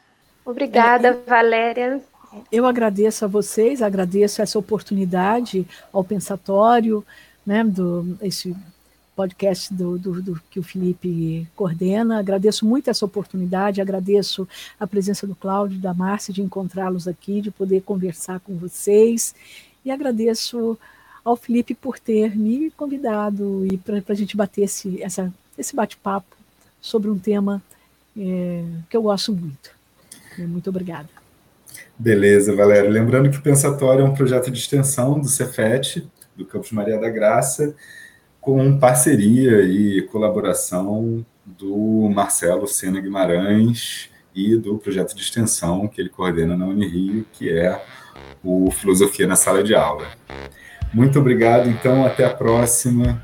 [0.43, 2.01] Obrigada, Valéria.
[2.51, 7.01] Eu agradeço a vocês, agradeço essa oportunidade ao Pensatório,
[7.45, 8.53] né, do, esse
[9.21, 12.17] podcast do, do, do, que o Felipe coordena.
[12.17, 14.47] Agradeço muito essa oportunidade, agradeço
[14.79, 19.35] a presença do Cláudio da Márcia de encontrá-los aqui, de poder conversar com vocês,
[19.85, 20.75] e agradeço
[21.23, 25.03] ao Felipe por ter me convidado e para a gente bater esse,
[25.55, 26.35] esse bate-papo
[26.81, 27.61] sobre um tema
[28.17, 29.69] é, que eu gosto muito.
[30.35, 31.09] Muito obrigada.
[31.95, 32.89] Beleza, Valéria.
[32.89, 37.09] Lembrando que o Pensatório é um projeto de extensão do Cefet, do Campus Maria da
[37.09, 37.75] Graça,
[38.41, 46.09] com parceria e colaboração do Marcelo Sena Guimarães e do projeto de extensão que ele
[46.09, 47.79] coordena na Unirio, que é
[48.43, 50.07] o Filosofia na Sala de Aula.
[50.91, 53.23] Muito obrigado, então, até a próxima.